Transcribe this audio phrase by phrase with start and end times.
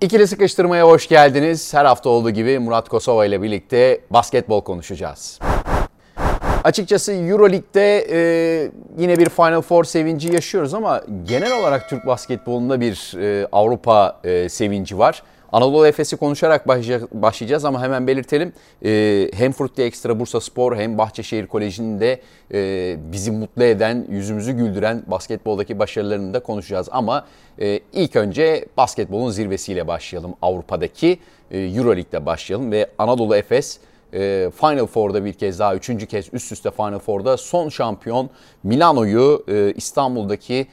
[0.00, 1.74] İkili sıkıştırmaya hoş geldiniz.
[1.74, 5.38] Her hafta olduğu gibi Murat Kosova ile birlikte basketbol konuşacağız.
[6.64, 8.18] Açıkçası Euroleague'de e,
[8.98, 14.48] yine bir Final Four sevinci yaşıyoruz ama genel olarak Türk basketbolunda bir e, Avrupa e,
[14.48, 15.22] sevinci var.
[15.56, 16.68] Anadolu Efes'i konuşarak
[17.12, 18.52] başlayacağız ama hemen belirtelim.
[18.84, 22.20] Ee, hem Frutti Ekstra Bursa Spor hem Bahçeşehir Koleji'nin de
[22.54, 26.88] e, bizi mutlu eden, yüzümüzü güldüren basketboldaki başarılarını da konuşacağız.
[26.92, 27.26] Ama
[27.60, 30.34] e, ilk önce basketbolun zirvesiyle başlayalım.
[30.42, 31.18] Avrupa'daki
[31.50, 33.78] e, Euroleague'de başlayalım ve Anadolu Efes
[34.60, 38.30] Final Four'da bir kez daha üçüncü kez üst üste Final Four'da son şampiyon
[38.62, 39.44] Milano'yu
[39.76, 40.66] İstanbul'daki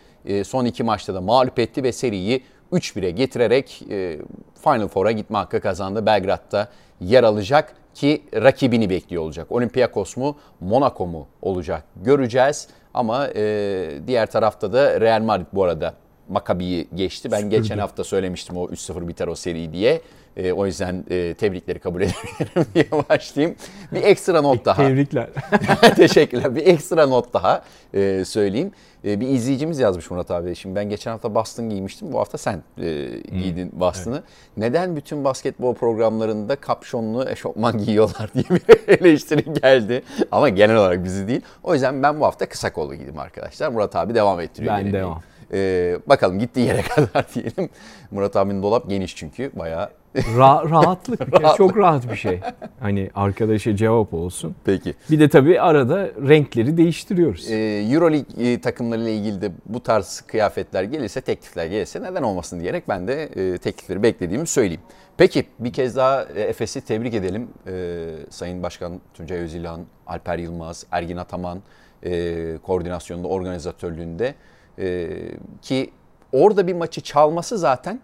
[0.43, 4.19] son iki maçta da mağlup etti ve seriyi 3-1'e getirerek e,
[4.63, 6.05] Final Four'a gitme hakkı kazandı.
[6.05, 6.67] Belgrad'da
[7.01, 9.51] yer alacak ki rakibini bekliyor olacak.
[9.51, 12.67] Olympiakos mu, Monaco mu olacak göreceğiz.
[12.93, 15.93] Ama e, diğer tarafta da Real Madrid bu arada
[16.29, 17.31] Makabi'yi geçti.
[17.31, 17.55] Ben Süpürdü.
[17.55, 20.01] geçen hafta söylemiştim o 3-0 biter o seri diye.
[20.37, 23.55] E, o yüzden e, tebrikleri kabul edebilirim diye başlayayım.
[23.91, 24.87] Bir ekstra not daha.
[24.87, 25.29] Tebrikler.
[25.95, 26.55] Teşekkürler.
[26.55, 28.71] Bir ekstra not daha e, söyleyeyim.
[29.05, 30.55] E, bir izleyicimiz yazmış Murat abi.
[30.55, 32.13] Şimdi ben geçen hafta Boston giymiştim.
[32.13, 33.79] Bu hafta sen e, giydin hmm.
[33.79, 34.15] Boston'ı.
[34.15, 34.57] Evet.
[34.57, 40.03] Neden bütün basketbol programlarında kapşonlu eşofman giyiyorlar diye bir eleştiri geldi.
[40.31, 41.41] Ama genel olarak bizi değil.
[41.63, 43.69] O yüzden ben bu hafta kısa kollu giydim arkadaşlar.
[43.69, 44.77] Murat abi devam ettiriyor.
[44.77, 45.21] Ben devam.
[45.53, 47.69] Ee, bakalım gittiği yere kadar diyelim.
[48.11, 49.89] Murat abinin dolap geniş çünkü bayağı.
[50.15, 51.47] Ra- rahatlık kere.
[51.57, 52.39] Çok rahat bir şey.
[52.79, 54.55] Hani arkadaşa cevap olsun.
[54.65, 54.93] Peki.
[55.11, 57.51] Bir de tabii arada renkleri değiştiriyoruz.
[57.51, 57.55] Ee,
[57.91, 63.07] Euroleague e, takımlarıyla ilgili de bu tarz kıyafetler gelirse, teklifler gelirse neden olmasın diyerek ben
[63.07, 64.81] de e, teklifleri beklediğimi söyleyeyim.
[65.17, 67.47] Peki bir kez daha e, Efes'i tebrik edelim.
[67.67, 71.59] Ee, Sayın Başkan Tuncay Özilhan, Alper Yılmaz, Ergin Ataman
[72.05, 74.35] e, koordinasyonunda, organizatörlüğünde
[74.79, 75.91] ee, ki
[76.31, 77.99] orada bir maçı çalması zaten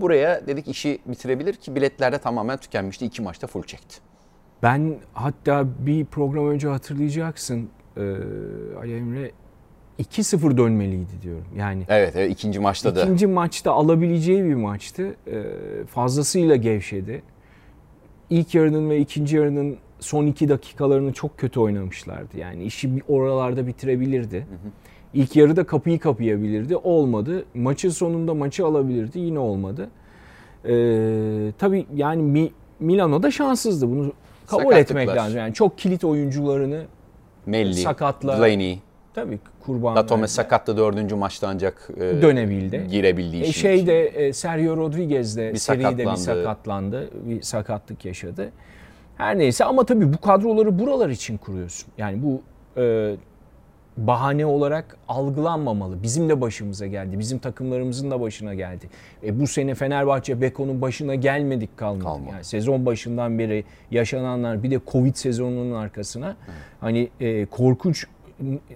[0.00, 3.06] buraya dedik işi bitirebilir ki biletlerde tamamen tükenmişti.
[3.06, 3.96] İki maçta full çekti.
[4.62, 8.00] Ben hatta bir program önce hatırlayacaksın e,
[8.80, 9.30] Ali Emre
[9.98, 11.44] 2-0 dönmeliydi diyorum.
[11.56, 13.02] Yani Evet, evet ikinci maçta da.
[13.02, 15.16] İkinci maçta alabileceği bir maçtı.
[15.26, 15.42] E,
[15.86, 17.22] fazlasıyla gevşedi.
[18.30, 22.38] İlk yarının ve ikinci yarının son iki dakikalarını çok kötü oynamışlardı.
[22.38, 24.36] Yani işi oralarda bitirebilirdi.
[24.36, 24.70] Hı hı.
[25.14, 26.76] İlk yarıda kapıyı kapayabilirdi.
[26.76, 27.44] Olmadı.
[27.54, 29.18] Maçın sonunda maçı alabilirdi.
[29.18, 29.88] Yine olmadı.
[30.64, 32.50] Ee, tabii yani Mi,
[32.80, 33.90] Milano da şanssızdı.
[33.90, 34.12] Bunu
[34.46, 35.38] kabul etmek lazım.
[35.38, 36.84] Yani çok kilit oyuncularını
[37.46, 38.36] Melli, sakatla.
[38.36, 38.78] Delaney.
[39.14, 39.96] Tabii kurban.
[39.96, 42.86] Datome sakatlı dördüncü maçta ancak e, dönebildi.
[42.90, 46.12] Girebildiği e, şeyde e, Sergio Rodriguez de bir seride sakatlandı.
[46.12, 47.10] bir sakatlandı.
[47.24, 48.52] Bir sakatlık yaşadı.
[49.16, 51.88] Her neyse ama tabii bu kadroları buralar için kuruyorsun.
[51.98, 52.42] Yani bu
[52.80, 53.16] e,
[54.06, 56.02] bahane olarak algılanmamalı.
[56.02, 57.18] Bizim de başımıza geldi.
[57.18, 58.88] Bizim takımlarımızın da başına geldi.
[59.24, 62.04] E, bu sene Fenerbahçe Beko'nun başına gelmedik kalmadı.
[62.04, 62.30] kalmadı.
[62.32, 66.34] Yani sezon başından beri yaşananlar bir de Covid sezonunun arkasına Hı.
[66.80, 68.06] hani e, korkunç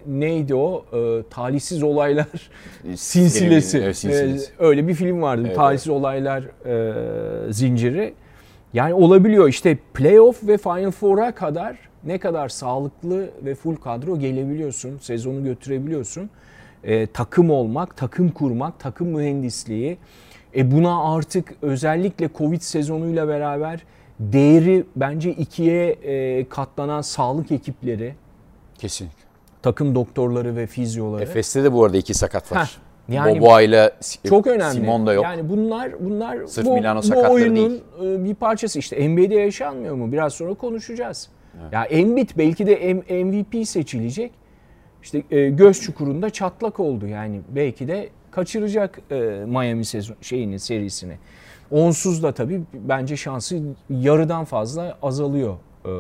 [0.06, 0.84] neydi o?
[0.92, 2.50] E, talihsiz olaylar
[2.94, 3.78] sinsilesi.
[3.78, 4.52] Evet, sinsilesi.
[4.52, 5.42] E, öyle bir film vardı.
[5.46, 6.00] Evet, talihsiz evet.
[6.00, 6.42] olaylar
[7.48, 8.14] e, zinciri.
[8.74, 9.48] Yani olabiliyor.
[9.48, 11.76] İşte playoff ve Final Four'a kadar
[12.06, 16.30] ne kadar sağlıklı ve full kadro gelebiliyorsun, sezonu götürebiliyorsun.
[16.84, 19.98] E, takım olmak, takım kurmak, takım mühendisliği.
[20.56, 23.82] E buna artık özellikle Covid sezonuyla beraber
[24.20, 28.14] değeri bence ikiye e, katlanan sağlık ekipleri.
[28.78, 29.24] Kesinlikle.
[29.62, 31.22] Takım doktorları ve fizyoları.
[31.22, 32.58] Efes'te de bu arada iki sakat var.
[32.58, 32.84] Heh.
[33.08, 33.92] Yani Boboa ile
[34.28, 34.74] çok önemli.
[34.74, 35.24] Simon da yok.
[35.24, 37.82] Yani bunlar bunlar Sırf bu, Milano bu oyunun değil.
[38.02, 38.78] E, bir parçası.
[38.78, 40.12] İşte NBA'de yaşanmıyor mu?
[40.12, 41.28] Biraz sonra konuşacağız.
[41.62, 41.72] Evet.
[41.72, 42.94] Ya Embiid belki de
[43.24, 44.32] MVP seçilecek.
[45.02, 49.14] İşte e, göz çukurunda çatlak oldu yani belki de kaçıracak e,
[49.46, 51.18] Miami sezon şeyini serisini.
[51.70, 53.60] Onsuz da tabii bence şansı
[53.90, 55.54] yarıdan fazla azalıyor
[55.84, 55.90] e,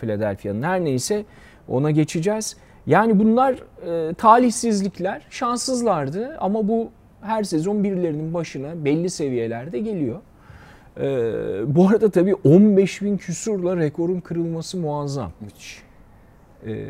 [0.00, 0.62] Philadelphia'nın.
[0.62, 1.24] Her neyse
[1.68, 2.56] ona geçeceğiz.
[2.86, 6.90] Yani bunlar e, talihsizlikler, şanssızlardı ama bu
[7.20, 10.20] her sezon birilerinin başına belli seviyelerde geliyor.
[11.00, 15.32] Ee, bu arada tabii 15 bin küsurla rekorun kırılması muazzam.
[15.40, 15.82] Müthiş.
[16.66, 16.86] Ee,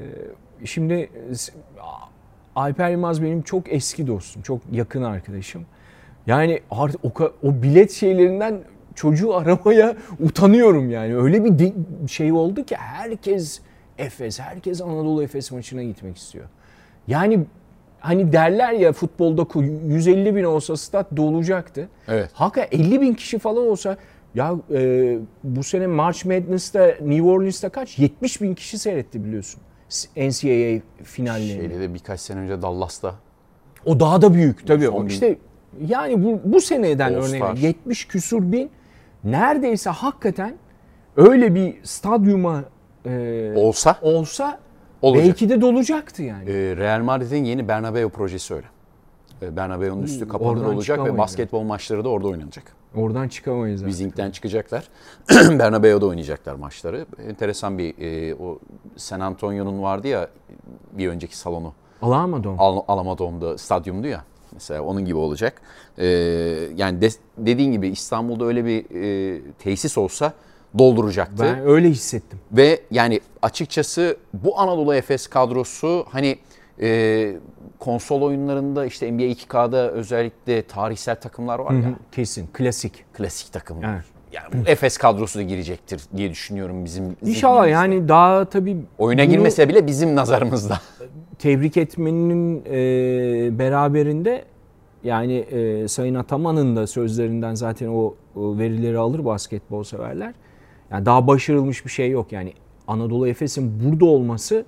[0.64, 1.10] şimdi
[2.56, 5.66] Alper Yılmaz benim çok eski dostum, çok yakın arkadaşım.
[6.26, 8.60] Yani artık o, o bilet şeylerinden
[8.94, 11.16] çocuğu aramaya utanıyorum yani.
[11.16, 11.72] Öyle bir de,
[12.08, 13.60] şey oldu ki herkes
[13.98, 16.44] Efes, herkes Anadolu Efes maçına gitmek istiyor.
[17.08, 17.46] Yani
[18.06, 19.46] hani derler ya futbolda
[19.86, 21.88] 150 bin olsa stat dolacaktı.
[22.08, 22.30] Evet.
[22.32, 23.96] Hakikaten 50 bin kişi falan olsa
[24.34, 27.98] ya e, bu sene March Madness'ta New Orleans'ta kaç?
[27.98, 29.60] 70 bin kişi seyretti biliyorsun.
[30.16, 31.60] NCAA finallerini.
[31.60, 33.14] Şeyde de birkaç sene önce Dallas'ta.
[33.84, 34.88] O daha da büyük tabii.
[34.88, 35.38] O işte
[35.86, 38.70] Yani bu, bu seneden örneğin 70 küsur bin
[39.24, 40.54] neredeyse hakikaten
[41.16, 42.64] öyle bir stadyuma
[43.06, 44.58] e, olsa olsa
[45.02, 45.26] olacak.
[45.26, 46.50] belki de dolacaktı yani.
[46.50, 48.66] E, Real Madrid'in yeni Bernabeu projesi öyle.
[49.42, 52.76] E, Bernabeu'nun üstü kapalı olacak ve basketbol maçları da orada oynanacak.
[52.94, 53.86] Oradan çıkamayız.
[53.86, 54.88] Bizing'den çıkacaklar.
[55.30, 57.06] Bernabeu'da oynayacaklar maçları.
[57.28, 58.58] Enteresan bir e, o
[58.96, 60.28] San Antonio'nun vardı ya
[60.92, 61.72] bir önceki salonu.
[62.02, 62.58] Alama Dome.
[62.58, 64.24] Al, Alama Dome'da stadyumdu ya.
[64.52, 65.60] Mesela onun gibi olacak.
[65.98, 66.06] Ee,
[66.76, 67.08] yani de,
[67.38, 70.32] dediğin gibi İstanbul'da öyle bir e, tesis olsa
[70.78, 71.42] dolduracaktı.
[71.44, 72.38] Ben öyle hissettim.
[72.52, 76.38] Ve yani açıkçası bu Anadolu Efes kadrosu hani
[76.80, 77.36] e,
[77.78, 81.94] konsol oyunlarında işte NBA 2K'da özellikle tarihsel takımlar var ya.
[82.12, 83.04] Kesin klasik.
[83.14, 83.84] Klasik takım.
[83.84, 84.04] Evet.
[84.32, 87.16] Yani bu Efes kadrosu da girecektir diye düşünüyorum bizim.
[87.22, 90.80] İnşallah yani daha tabii oyuna girmese bile bizim nazarımızda.
[91.38, 94.44] Tebrik etmenin e, beraberinde
[95.04, 100.34] yani e, Sayın Ataman'ın da sözlerinden zaten o, o verileri alır basketbol severler.
[100.90, 102.32] Yani daha başarılmış bir şey yok.
[102.32, 102.52] Yani
[102.88, 104.64] Anadolu Efes'in burada olması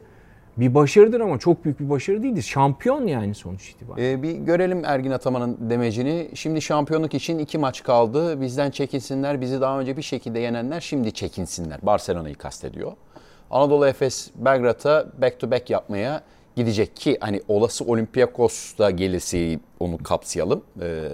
[0.56, 2.42] bir başarıdır ama çok büyük bir başarı değildir.
[2.42, 4.12] Şampiyon yani sonuç itibariyle.
[4.12, 6.30] Ee, bir görelim Ergin Ataman'ın demecini.
[6.34, 8.40] Şimdi şampiyonluk için iki maç kaldı.
[8.40, 9.40] Bizden çekinsinler.
[9.40, 11.78] Bizi daha önce bir şekilde yenenler şimdi çekinsinler.
[11.82, 12.92] Barcelona'yı kastediyor.
[13.50, 16.22] Anadolu Efes Belgrad'a back to back yapmaya
[16.56, 21.08] gidecek ki hani olası Olympiakos da gelirse onu kapsayalım e,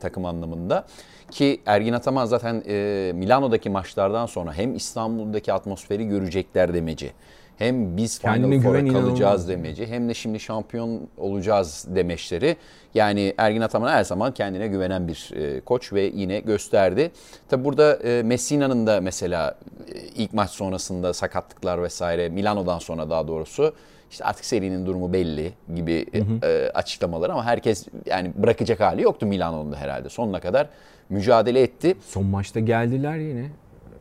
[0.00, 0.86] takım anlamında.
[1.32, 7.12] Ki Ergin Ataman zaten e, Milano'daki maçlardan sonra hem İstanbul'daki atmosferi görecekler demeci
[7.58, 9.48] hem biz Final Four'a kalacağız inanılmaz.
[9.48, 12.56] demeci hem de şimdi şampiyon olacağız demeçleri.
[12.94, 17.10] Yani Ergin Ataman her zaman kendine güvenen bir e, koç ve yine gösterdi.
[17.48, 19.58] Tabi burada e, Messina'nın da mesela
[19.94, 23.74] e, ilk maç sonrasında sakatlıklar vesaire Milano'dan sonra daha doğrusu
[24.10, 26.46] işte artık serinin durumu belli gibi hı hı.
[26.46, 30.68] E, açıklamalar ama herkes yani bırakacak hali yoktu Milano'nun da herhalde sonuna kadar
[31.12, 31.96] mücadele etti.
[32.06, 33.50] Son maçta geldiler yine.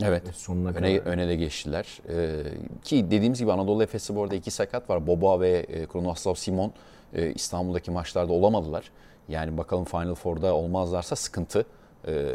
[0.04, 0.24] Evet.
[0.34, 1.12] Sonuna öne, kadar.
[1.12, 2.02] öne de geçtiler.
[2.10, 2.44] Ee,
[2.84, 5.08] ki dediğimiz gibi Anadolu Efes'i bu arada iki sakat var.
[5.08, 6.72] Boba ve e, Kronoslav Simon
[7.14, 8.92] e, İstanbul'daki maçlarda olamadılar.
[9.30, 11.66] Yani bakalım Final Four'da olmazlarsa sıkıntı
[12.08, 12.26] e,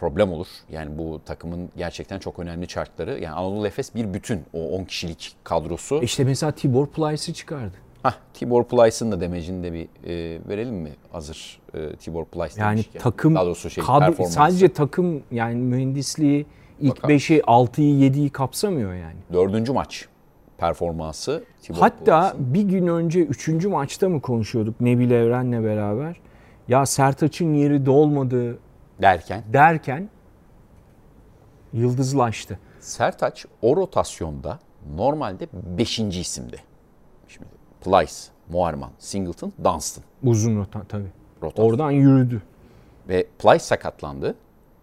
[0.00, 0.46] problem olur.
[0.70, 3.10] Yani bu takımın gerçekten çok önemli çarkları.
[3.10, 6.02] Yani Anadolu Efes bir bütün o 10 kişilik kadrosu.
[6.02, 7.76] İşte mesela Tibor Plyce'ı çıkardı.
[8.02, 12.72] Hah, Tibor Plyce'ın da demecini de bir e, verelim mi hazır e, Tibor Plyce Yani
[12.72, 13.00] demişken.
[13.00, 16.46] takım Daha doğrusu şey, kadro, sadece takım yani mühendisliği
[16.80, 17.14] ilk Bakalım.
[17.16, 19.16] 5'i 6'yı 7'yi kapsamıyor yani.
[19.32, 20.08] Dördüncü maç
[20.58, 21.44] performansı.
[21.62, 22.54] Tibor Hatta Plyce'ın.
[22.54, 26.20] bir gün önce üçüncü maçta mı konuşuyorduk Nebil Evren'le beraber?
[26.68, 28.58] Ya Sertaç'ın yeri dolmadı
[29.02, 30.08] derken derken
[31.72, 32.58] yıldızlaştı.
[32.80, 34.58] Sertaç o rotasyonda
[34.96, 35.48] normalde
[35.78, 35.98] 5.
[35.98, 36.67] isimdi.
[37.84, 38.12] Plyce,
[38.48, 40.04] Moerman, Singleton, Dunstan.
[40.24, 41.08] Uzun rota tabii.
[41.42, 41.70] Rotasyon.
[41.70, 42.42] Oradan yürüdü.
[43.08, 44.34] Ve Plyce sakatlandı.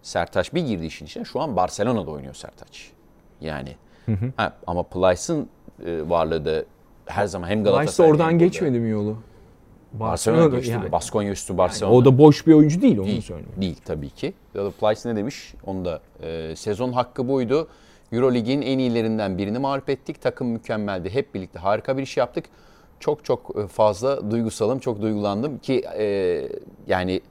[0.01, 1.25] Sertaç bir girdi işin içine.
[1.25, 2.92] Şu an Barcelona'da oynuyor Sertaç.
[3.42, 3.75] Yani
[4.06, 4.31] hı hı.
[4.38, 5.50] Ha, ama Plyce'ın
[5.86, 6.63] e, varlığı da
[7.06, 9.18] her zaman hem Galatasaray Plyce oradan geçmedi mi yolu?
[9.94, 10.71] Barcelona geçti.
[10.71, 10.92] Yani.
[10.92, 11.94] Baskonya üstü Barcelona.
[11.94, 13.51] Yani o da boş bir oyuncu değil onu değil, söyleyeyim.
[13.62, 14.33] Değil tabii ki.
[14.53, 15.53] Ya da Plyce ne demiş?
[15.65, 17.68] Onu da e, sezon hakkı buydu.
[18.12, 20.21] Eurolig'in en iyilerinden birini mağlup ettik.
[20.21, 21.09] Takım mükemmeldi.
[21.09, 22.45] Hep birlikte harika bir iş yaptık.
[23.00, 26.50] Çok çok e, fazla duygusalım, çok duygulandım ki e,
[26.88, 27.21] yani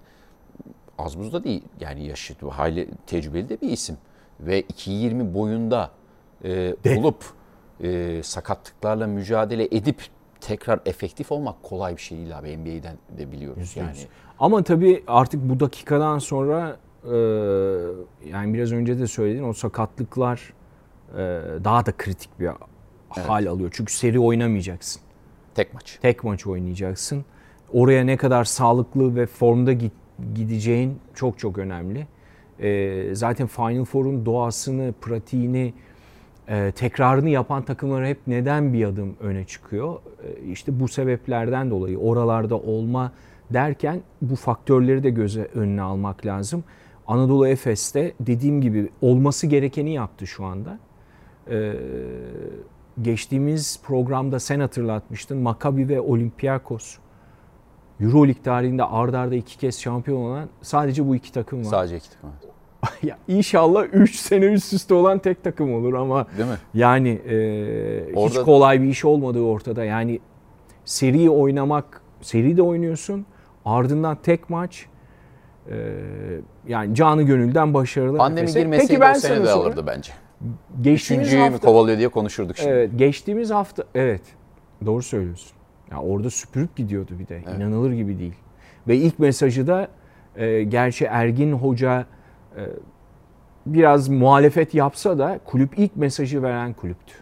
[0.99, 1.63] az buz da değil.
[1.81, 3.97] Yani yaşı hali tecrübeli de bir isim.
[4.41, 5.91] Ve 2.20 boyunda
[6.45, 7.25] e, olup
[7.83, 10.03] e, sakatlıklarla mücadele edip
[10.41, 12.57] tekrar efektif olmak kolay bir şey değil abi.
[12.57, 13.97] NBA'den de biliyoruz yani.
[14.39, 17.17] Ama tabii artık bu dakikadan sonra e,
[18.29, 20.53] yani biraz önce de söyledin o sakatlıklar
[21.13, 21.19] e,
[21.65, 23.29] daha da kritik bir evet.
[23.29, 23.71] hal alıyor.
[23.73, 25.03] Çünkü seri oynamayacaksın.
[25.55, 25.99] Tek maç.
[26.03, 27.25] Tek maç oynayacaksın.
[27.73, 29.73] Oraya ne kadar sağlıklı ve formda
[30.35, 32.07] gideceğin çok çok önemli.
[32.61, 35.75] E, zaten Final Four'un doğasını, pratiğini,
[36.49, 39.95] e, tekrarını yapan takımlar hep neden bir adım öne çıkıyor?
[39.95, 43.13] E, işte bu sebeplerden dolayı oralarda olma
[43.51, 46.65] derken bu faktörleri de göze önüne almak lazım.
[47.07, 50.79] Anadolu Efes'te dediğim gibi olması gerekeni yaptı şu anda.
[51.51, 51.73] Ee,
[53.03, 55.39] geçtiğimiz programda sen hatırlatmıştın.
[55.39, 56.97] Maccabi ve Olympiakos
[58.01, 61.71] Euroleague tarihinde ard arda iki kez şampiyon olan sadece bu iki takım var.
[61.71, 62.31] Sadece iki takım.
[63.03, 66.57] ya inşallah 3 sene üst üste olan tek takım olur ama Değil mi?
[66.75, 68.39] yani e, Orada...
[68.39, 69.85] hiç kolay bir iş olmadığı ortada.
[69.85, 70.21] Yani
[70.85, 73.27] seri oynamak, seri de oynuyorsun.
[73.65, 74.87] Ardından tek maç
[75.71, 75.77] e,
[76.69, 78.19] yani canı gönülden başarılı.
[78.19, 80.13] Pandemi girmeseydi Peki ben o sene de alırdı bence.
[80.81, 82.71] Geçtiğimiz Üçüncüyü hafta, kovalıyor diye konuşurduk şimdi.
[82.71, 84.23] Evet, geçtiğimiz hafta evet
[84.87, 85.53] doğru söylüyorsun.
[85.91, 87.43] Ya orada süpürüp gidiyordu bir de.
[87.47, 87.59] Evet.
[87.59, 88.35] İnanılır gibi değil.
[88.89, 89.89] Ve ilk mesajı da
[90.37, 92.07] E, gerçi Ergin Hoca
[92.57, 92.63] e,
[93.67, 97.15] biraz muhalefet yapsa da kulüp ilk mesajı veren kulüptü.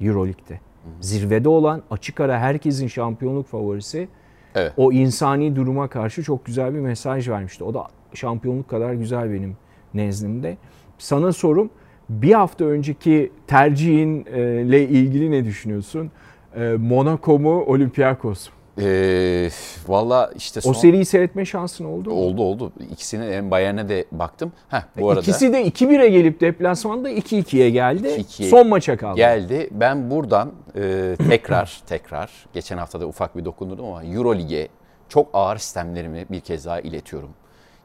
[0.00, 0.60] Euroleague'de.
[1.00, 4.08] Zirvede olan açık ara herkesin şampiyonluk favorisi.
[4.54, 4.72] Evet.
[4.76, 7.64] O insani duruma karşı çok güzel bir mesaj vermişti.
[7.64, 9.56] O da şampiyonluk kadar güzel benim
[9.94, 10.56] nezdimde.
[10.98, 11.70] Sana sorum
[12.08, 16.10] bir hafta önceki tercihinle ilgili ne düşünüyorsun?
[16.56, 18.56] E, Monaco mu Olympiakos mu?
[18.80, 19.50] Ee,
[19.88, 20.70] Valla işte son...
[20.70, 22.16] O seriyi seyretme şansın oldu mu?
[22.16, 22.72] Oldu oldu.
[22.92, 24.52] İkisine hem Bayern'e de baktım.
[24.68, 25.20] Heh, bu arada.
[25.20, 28.08] İkisi de 2-1'e gelip deplasmanda 2-2'ye geldi.
[28.08, 29.16] 2-2'ye son maça kaldı.
[29.16, 29.68] Geldi.
[29.70, 34.68] Ben buradan e, tekrar tekrar geçen hafta da ufak bir dokundurdum ama Euro Lig'e
[35.08, 37.30] çok ağır sistemlerimi bir kez daha iletiyorum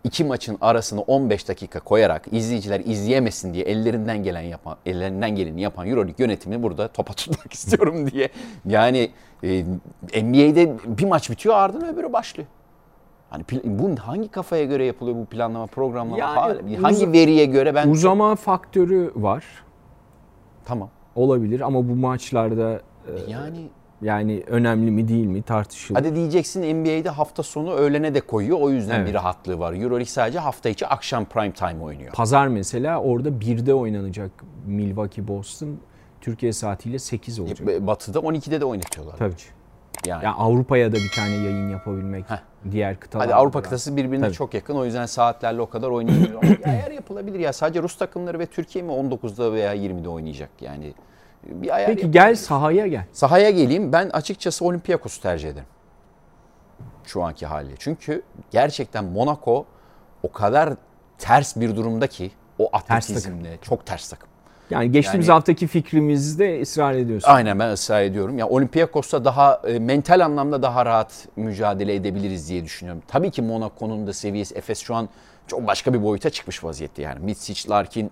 [0.04, 5.88] iki maçın arasını 15 dakika koyarak izleyiciler izleyemesin diye ellerinden gelen yapan ellerinden geleni yapan
[5.88, 8.30] EuroLeague yönetimini burada topa tutmak istiyorum diye.
[8.66, 9.12] Yani
[9.44, 9.64] e,
[10.24, 12.48] NBA'de bir maç bitiyor ardından öbürü başlıyor.
[13.30, 16.18] Hani bu hangi kafaya göre yapılıyor bu planlama, programlama?
[16.18, 19.46] Yani, hangi veriye göre ben uzama faktörü var.
[20.66, 20.90] Tamam.
[21.16, 23.70] Olabilir ama bu maçlarda e, yani
[24.02, 26.00] yani önemli mi değil mi tartışılır.
[26.00, 28.58] Hadi diyeceksin NBA'de hafta sonu öğlene de koyuyor.
[28.62, 29.10] O yüzden evet.
[29.10, 29.74] bir rahatlığı var.
[29.74, 32.14] Euroleague sadece hafta içi akşam prime time oynuyor.
[32.14, 34.32] Pazar mesela orada 1'de oynanacak
[34.66, 35.78] Milwaukee Boston.
[36.22, 37.88] Türkiye saatiyle 8 olacak.
[37.88, 39.18] Batı'da 12'de de oynatıyorlar.
[39.18, 39.34] Tabii.
[40.06, 42.38] Yani, yani Avrupa'ya da bir tane yayın yapabilmek Heh.
[42.72, 43.26] diğer kıtalar.
[43.26, 44.34] Hadi Avrupa kıtası birbirine Tabii.
[44.34, 44.76] çok yakın.
[44.76, 46.44] O yüzden saatlerle o kadar oynayamıyor.
[46.64, 47.54] Eğer yapılabilir ya.
[47.54, 50.50] Sadece Rus takımları ve Türkiye mi 19'da veya 20'de oynayacak?
[50.62, 50.94] Yani
[51.44, 53.06] bir ayar Peki gel sahaya gel.
[53.12, 53.94] Sahaya geleyim.
[53.94, 55.68] Ben açıkçası Olympiakos'u tercih ederim.
[57.06, 57.76] Şu anki hali.
[57.80, 58.22] Çünkü
[58.52, 59.66] gerçekten Monaco
[60.24, 60.74] o kadar
[61.18, 64.30] ters bir durumda ki o atletizmle ters çok ters takım.
[64.70, 67.30] Yani geçtiğimiz yani, haftaki fikrimizde ısrar ediyorsun.
[67.30, 68.38] Aynen ben ısrar ediyorum.
[68.38, 73.04] Ya yani Olympiakos'ta daha e, mental anlamda daha rahat mücadele edebiliriz diye düşünüyorum.
[73.08, 75.10] Tabii ki Monaco'nun da seviyesi Efes şu an
[75.48, 77.20] çok başka bir boyuta çıkmış vaziyette yani.
[77.20, 78.12] Mitsic, Larkin,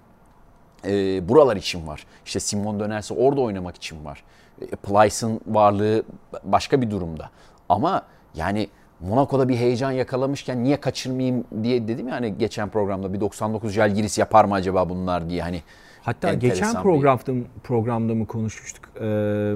[0.85, 2.05] e, buralar için var.
[2.25, 4.23] İşte Simon dönerse orada oynamak için var.
[4.61, 6.03] E, Plyce'ın varlığı
[6.43, 7.29] başka bir durumda.
[7.69, 8.03] Ama
[8.35, 8.67] yani
[8.99, 14.17] Monaco'da bir heyecan yakalamışken niye kaçırmayayım diye dedim ya hani geçen programda bir 99 Jalgiris
[14.17, 15.61] yapar mı acaba bunlar diye hani.
[16.01, 17.43] Hatta geçen programda, bir...
[17.63, 18.89] programda mı konuşmuştuk?
[18.95, 19.53] Ee,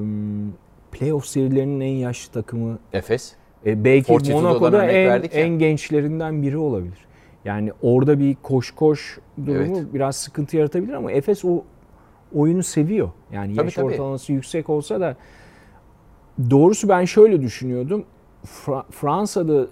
[0.92, 3.34] playoff serilerinin en yaşlı takımı Efes.
[3.66, 7.06] E, belki Fortitudo'dan Monaco'da en, en gençlerinden biri olabilir.
[7.46, 9.94] Yani orada bir koş koş durumu evet.
[9.94, 11.64] biraz sıkıntı yaratabilir ama Efes o
[12.36, 13.10] oyunu seviyor.
[13.32, 13.86] Yani tabii, yaş tabii.
[13.86, 15.16] ortalaması yüksek olsa da
[16.50, 18.06] doğrusu ben şöyle düşünüyordum.
[18.46, 19.68] Fra- Fransa'da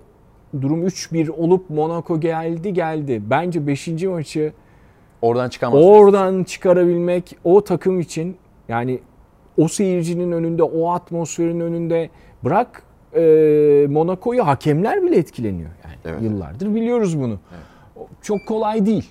[0.62, 3.22] durum 3-1 olup Monaco geldi geldi.
[3.30, 3.88] Bence 5.
[3.88, 4.54] maçı
[5.22, 5.84] oradan çıkamaz.
[5.84, 8.38] Oradan çıkarabilmek o takım için
[8.70, 9.00] yani
[9.58, 12.10] o seyircinin önünde, o atmosferin önünde
[12.44, 12.84] bırak
[13.16, 15.70] e, Monaco'yu hakemler bile etkileniyor.
[16.06, 16.22] Evet.
[16.22, 17.40] yıllardır biliyoruz bunu.
[17.52, 18.08] Evet.
[18.22, 19.10] Çok kolay değil.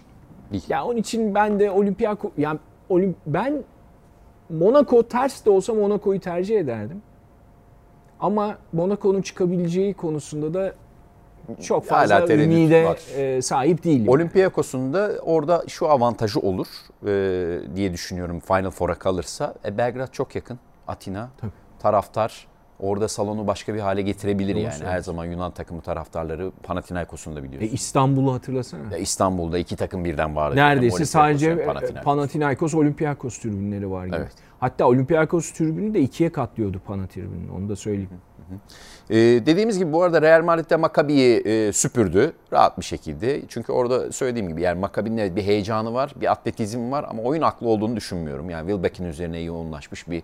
[0.52, 0.64] değil.
[0.68, 3.62] Ya yani onun için ben de Olympiako yani Olimp ben
[4.50, 7.02] Monaco ters de olsa Monaco'yu tercih ederdim.
[8.20, 10.74] Ama Monaco'nun çıkabileceği konusunda da
[11.62, 14.08] çok fazla Hala ümide e, sahip değilim.
[14.08, 16.66] Olympiakos'un da orada şu avantajı olur
[17.06, 19.54] e, diye düşünüyorum Final Four'a kalırsa.
[19.64, 20.58] E, Belgrad çok yakın.
[20.86, 21.30] Atina.
[21.40, 21.50] Tabii.
[21.78, 22.46] Taraftar
[22.80, 24.72] orada salonu başka bir hale getirebilir Doğru yani.
[24.72, 24.96] Söylüyorsun.
[24.96, 27.68] Her zaman Yunan takımı taraftarları Panathinaikos'un da biliyorsun.
[27.68, 28.92] E İstanbul'u hatırlasana.
[28.92, 30.56] Ya İstanbul'da iki takım birden vardı.
[30.56, 32.04] Neredeyse sadece e, Panathinaikos.
[32.04, 34.16] Panathinaikos Olympiakos tribünleri var gibi.
[34.16, 34.32] Evet.
[34.60, 37.50] Hatta Olympiakos tribünü de ikiye katlıyordu Pana tribününü.
[37.50, 38.10] Onu da söyleyeyim.
[39.10, 43.42] Ee, dediğimiz gibi bu arada Real Madrid de Maccabi'yi e, süpürdü rahat bir şekilde.
[43.48, 47.68] Çünkü orada söylediğim gibi yani Maccabi'nin bir heyecanı var, bir atletizm var ama oyun aklı
[47.68, 48.50] olduğunu düşünmüyorum.
[48.50, 50.22] Yani Wilbeck'in üzerine yoğunlaşmış bir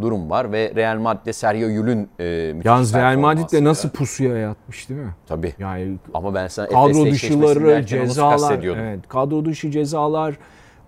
[0.00, 4.88] durum var ve Real Madrid'de Sergio Yul'ün e, müthiş Yalnız Real Madrid'de nasıl pusuya yatmış
[4.88, 5.14] değil mi?
[5.26, 5.54] Tabii.
[5.58, 10.34] Yani ama ben sana kadro dışıları, cezalar, evet, kadro dışı cezalar,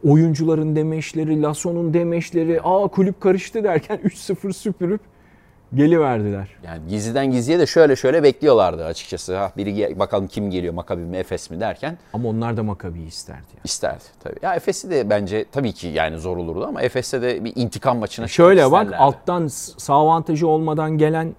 [0.05, 5.01] oyuncuların demeçleri, Lasso'nun demeçleri, aa kulüp karıştı derken 3-0 süpürüp
[5.77, 6.49] geliverdiler.
[6.65, 9.37] Yani gizliden gizliye de şöyle şöyle bekliyorlardı açıkçası.
[9.37, 11.99] Ha biri bakalım kim geliyor Makabi mi Efes mi derken.
[12.13, 13.47] Ama onlar da Makabi'yi isterdi.
[13.55, 13.61] Yani.
[13.65, 14.39] İsterdi tabii.
[14.43, 18.29] Ya Efes'i de bence tabii ki yani zor olurdu ama Efes'te de bir intikam maçına
[18.29, 21.35] Şöyle bak alttan sağ avantajı olmadan gelen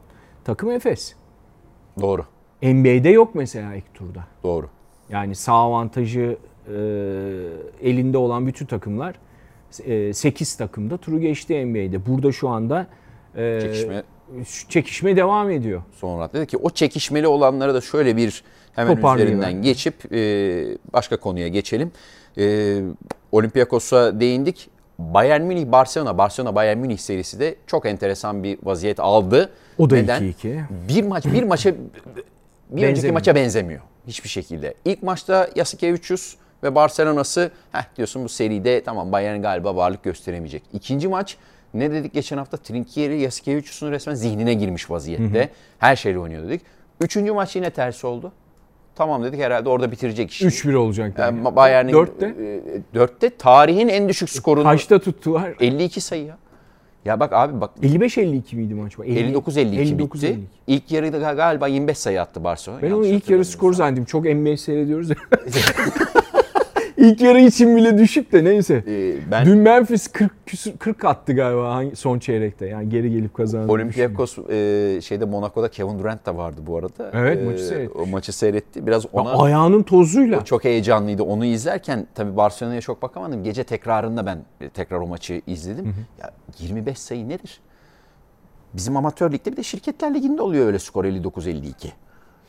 [0.45, 1.13] takım Efes.
[2.01, 2.25] Doğru.
[2.61, 4.23] NBA'de yok mesela ilk turda.
[4.43, 4.69] Doğru.
[5.09, 6.77] Yani sağ avantajı e,
[7.81, 9.15] elinde olan bütün takımlar
[9.85, 12.05] e, 8 takımda turu geçti NBA'de.
[12.05, 12.87] Burada şu anda
[13.35, 14.03] e, çekişme
[14.69, 15.81] çekişme devam ediyor.
[15.99, 18.43] Sonra dedi ki o çekişmeli olanlara da şöyle bir
[18.75, 20.17] hemen üzerinden geçip e,
[20.93, 21.91] başka konuya geçelim.
[22.37, 22.77] E,
[23.31, 24.69] Olympiakos'a değindik.
[24.99, 29.49] Bayern Münih Barcelona, Barcelona Bayern Münih serisi de çok enteresan bir vaziyet aldı.
[29.77, 30.61] O da 2-2.
[30.89, 31.73] Bir maç bir maça
[32.69, 33.81] bir önceki maça benzemiyor.
[34.07, 34.73] Hiçbir şekilde.
[34.85, 40.63] İlk maçta Yasikevicius ve Barcelona'sı heh diyorsun bu seride tamam Bayern galiba varlık gösteremeyecek.
[40.73, 41.37] İkinci maç
[41.79, 42.57] ne dedik geçen hafta?
[42.57, 45.39] Trinkieri Yasikevicius'un resmen zihnine girmiş vaziyette.
[45.39, 45.49] Hı hı.
[45.79, 46.61] Her şeyle oynuyor dedik.
[47.01, 48.31] Üçüncü maç yine tersi oldu.
[48.95, 50.45] Tamam dedik herhalde orada bitirecek işi.
[50.45, 51.19] 3-1 olacak.
[51.19, 51.37] Yani.
[51.37, 52.25] Yani Bayern'in 4'te?
[52.95, 54.63] E, 4'te tarihin en düşük skorunu.
[54.63, 55.53] Kaçta tuttular?
[55.59, 56.37] 52 sayı ya.
[57.05, 57.71] Ya bak abi bak.
[57.83, 58.93] 55-52 miydi maç?
[58.93, 60.27] 59-52 bitti.
[60.27, 60.39] 52.
[60.67, 62.81] İlk yarıda galiba 25 sayı attı Barcelona.
[62.81, 64.05] Ben onu ilk yarı skoru zannettim.
[64.05, 65.09] Çok NBA seyrediyoruz.
[66.97, 68.83] İlk yarı için bile düşük de neyse.
[68.87, 70.31] Ee, ben Dün Memphis 40
[70.79, 72.65] 40 attı galiba son çeyrekte.
[72.65, 73.71] Yani geri gelip kazandı.
[73.71, 77.11] Olympiakos e, şeyde Monaco'da Kevin Durant da vardı bu arada.
[77.13, 77.97] Evet, maçı seyretti.
[77.97, 78.87] O maçı seyretti.
[78.87, 80.45] Biraz ona ya, ayağının tozuyla.
[80.45, 81.23] Çok heyecanlıydı.
[81.23, 83.43] Onu izlerken tabii Barcelona'ya çok bakamadım.
[83.43, 84.39] Gece tekrarında ben
[84.73, 85.85] tekrar o maçı izledim.
[85.85, 86.21] Hı hı.
[86.21, 87.59] Ya 25 sayı nedir?
[88.73, 91.71] Bizim amatör ligde bir de şirketler liginde oluyor öyle skor 59-52.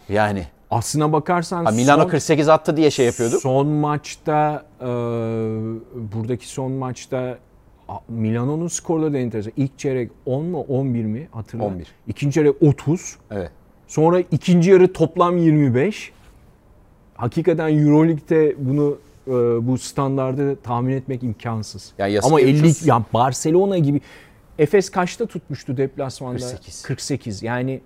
[0.09, 3.41] Yani Aslına bakarsan ha, Milano son, 48 attı diye şey yapıyorduk.
[3.43, 4.87] Son maçta e,
[5.95, 7.39] buradaki son maçta
[8.09, 9.53] Milano'nun skorları da enteresan.
[9.57, 11.65] İlk çeyrek 10 mu 11 mi hatırla.
[11.65, 11.87] 11.
[12.07, 13.17] İkinci çeyrek 30.
[13.31, 13.51] Evet.
[13.87, 16.13] Sonra ikinci yarı toplam 25.
[17.15, 19.31] Hakikaten EuroLeague'de bunu e,
[19.67, 21.93] bu standardı tahmin etmek imkansız.
[21.99, 24.01] Yani Ama 50 yani Barcelona gibi
[24.59, 26.39] Efes kaçta tutmuştu deplasmanda?
[26.39, 26.83] 48.
[26.83, 27.43] 48.
[27.43, 27.81] Yani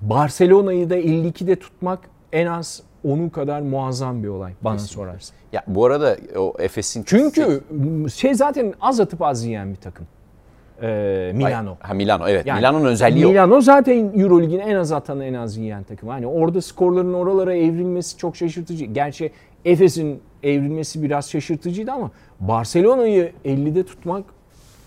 [0.00, 2.00] Barcelona'yı da 52'de tutmak
[2.32, 4.94] en az onun kadar muazzam bir olay bana Kesinlikle.
[4.94, 5.34] sorarsın.
[5.52, 7.60] Ya bu arada o Efes'in çünkü
[8.14, 10.06] şey zaten az atıp az yiyen bir takım.
[10.82, 11.76] Ee, Milano.
[11.80, 12.46] Ha Milano evet.
[12.46, 13.60] Yani, Milano'nun özelliği Milano o.
[13.60, 16.08] zaten EuroLeague'in en az atanı en az yiyen takım.
[16.08, 18.84] Hani orada skorların oralara evrilmesi çok şaşırtıcı.
[18.84, 19.32] Gerçi
[19.64, 22.10] Efes'in evrilmesi biraz şaşırtıcıydı ama
[22.40, 24.24] Barcelona'yı 50'de tutmak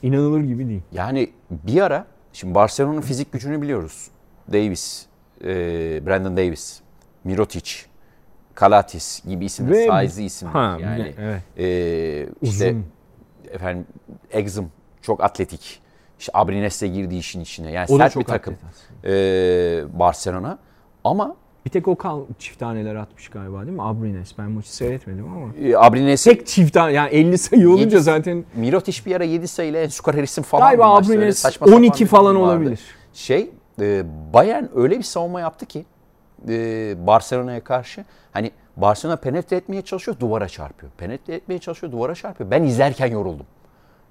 [0.04, 0.82] inanılır gibi değil.
[0.92, 4.08] Yani bir ara şimdi Barcelona'nın fizik gücünü biliyoruz.
[4.54, 5.06] Davis,
[5.44, 5.46] e,
[6.06, 6.80] Brandon Davis,
[7.26, 7.72] Mirotic,
[8.54, 10.54] Kalatis gibi isimler, size'lı isimler.
[10.54, 11.42] Ha, yani evet.
[11.58, 12.86] e, işte Uzun.
[13.52, 13.86] efendim
[14.32, 15.82] Exum çok atletik.
[16.20, 17.72] İşte Abrines de girdi işin içine.
[17.72, 18.56] Yani o sert bir takım.
[19.04, 19.10] E,
[20.00, 20.58] Barcelona.
[21.04, 21.36] Ama
[21.66, 23.82] bir tek o kal çift taneler atmış galiba değil mi?
[23.82, 24.38] Abrines.
[24.38, 25.54] Ben maçı seyretmedim ama.
[25.62, 28.46] E, Abrines tek çift tane yani 50 sayı olunca 7, zaten.
[28.56, 30.68] Mirotic bir ara 7 sayıyla Enskar Harris'in falan.
[30.68, 32.80] Galiba Abrines 12 falan olabilir.
[33.14, 33.50] Şey
[33.82, 35.86] e, Bayern öyle bir savunma yaptı ki
[36.50, 40.92] e, Barcelona'ya karşı hani Barcelona penetre etmeye çalışıyor duvara çarpıyor.
[40.98, 42.52] Penetre etmeye çalışıyor duvara çarpıyor.
[42.52, 43.46] Ben izlerken yoruldum.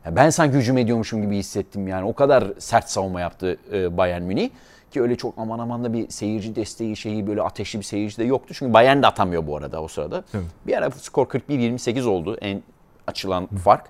[0.05, 2.05] Yani ben sanki hücum ediyormuşum gibi hissettim yani.
[2.05, 4.51] O kadar sert savunma yaptı e, Bayern Münih
[4.91, 8.25] ki öyle çok aman aman da bir seyirci desteği şeyi böyle ateşli bir seyirci de
[8.25, 8.55] yoktu.
[8.55, 10.25] Çünkü Bayern de atamıyor bu arada o sırada.
[10.35, 10.45] Evet.
[10.67, 12.63] Bir ara skor 41-28 oldu en
[13.07, 13.87] açılan fark.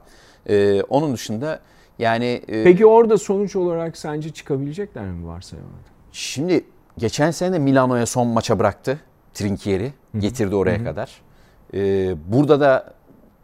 [0.49, 1.61] Ee, onun dışında
[1.99, 2.43] yani...
[2.49, 5.89] E, Peki orada sonuç olarak sence çıkabilecekler mi Barcelona'da?
[6.13, 6.65] Şimdi
[6.99, 9.01] geçen sene de Milano'ya son maça bıraktı.
[9.35, 10.85] Trinkieri getirdi oraya Hı-hı.
[10.85, 11.23] kadar.
[11.75, 12.95] Ee, burada da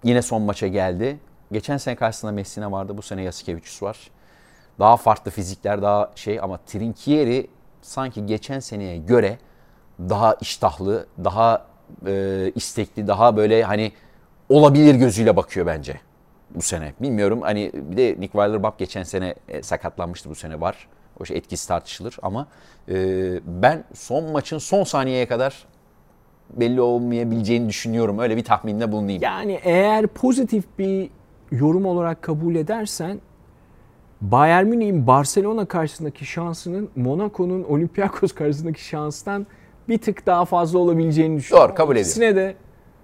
[0.04, 1.18] yine son maça geldi.
[1.52, 2.96] Geçen sene karşısında Messina vardı.
[2.96, 4.10] Bu sene Yasikevicius var.
[4.78, 7.46] Daha farklı fizikler daha şey ama Trinkieri
[7.82, 9.38] sanki geçen seneye göre
[9.98, 11.66] daha iştahlı, daha
[12.06, 13.92] e, istekli, daha böyle hani
[14.48, 16.00] olabilir gözüyle bakıyor bence
[16.54, 16.94] bu sene.
[17.00, 20.88] Bilmiyorum hani bir de Nick Weiler-Bob geçen sene e, sakatlanmıştı bu sene var.
[21.20, 22.46] O şey etkisi tartışılır ama
[22.88, 22.94] e,
[23.46, 25.66] ben son maçın son saniyeye kadar
[26.50, 28.18] belli olmayabileceğini düşünüyorum.
[28.18, 29.22] Öyle bir tahminde bulunayım.
[29.22, 31.10] Yani eğer pozitif bir
[31.52, 33.20] yorum olarak kabul edersen
[34.20, 39.46] Bayern Münih'in Barcelona karşısındaki şansının Monaco'nun Olympiakos karşısındaki şanstan
[39.88, 41.68] bir tık daha fazla olabileceğini düşünüyorum.
[41.68, 42.08] Doğru kabul ediyorum.
[42.08, 42.54] İkisine de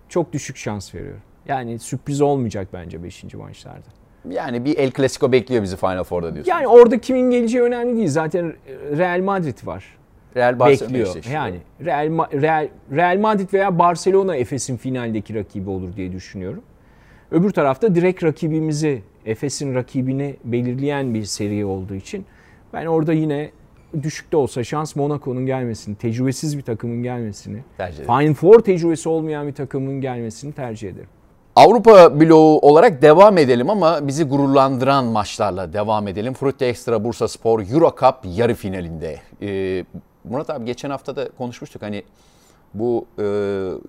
[0.09, 1.21] çok düşük şans veriyorum.
[1.49, 3.35] Yani sürpriz olmayacak bence 5.
[3.35, 3.87] maçlarda.
[4.31, 6.53] Yani bir El Clasico bekliyor bizi Final Four'da diyorsun.
[6.53, 8.09] Yani orada kimin geleceği önemli değil.
[8.09, 8.55] Zaten
[8.97, 9.97] Real Madrid var.
[10.37, 11.25] Real Barcelona bekliyor.
[11.33, 16.63] Yani Real, Real, Real Madrid veya Barcelona Efes'in finaldeki rakibi olur diye düşünüyorum.
[17.31, 22.27] Öbür tarafta direkt rakibimizi, Efes'in rakibini belirleyen bir seri olduğu için
[22.73, 23.51] ben orada yine
[24.03, 27.59] düşük de olsa şans Monaco'nun gelmesini, tecrübesiz bir takımın gelmesini,
[28.07, 31.09] Final Four tecrübesi olmayan bir takımın gelmesini tercih ederim.
[31.57, 36.35] Avrupa bloğu olarak devam edelim ama bizi gururlandıran maçlarla devam edelim.
[36.35, 39.21] Frutti Extra Bursa Spor Euro Cup yarı finalinde.
[39.43, 39.85] Ee,
[40.25, 42.03] Murat abi geçen hafta da konuşmuştuk hani
[42.75, 43.23] bu e,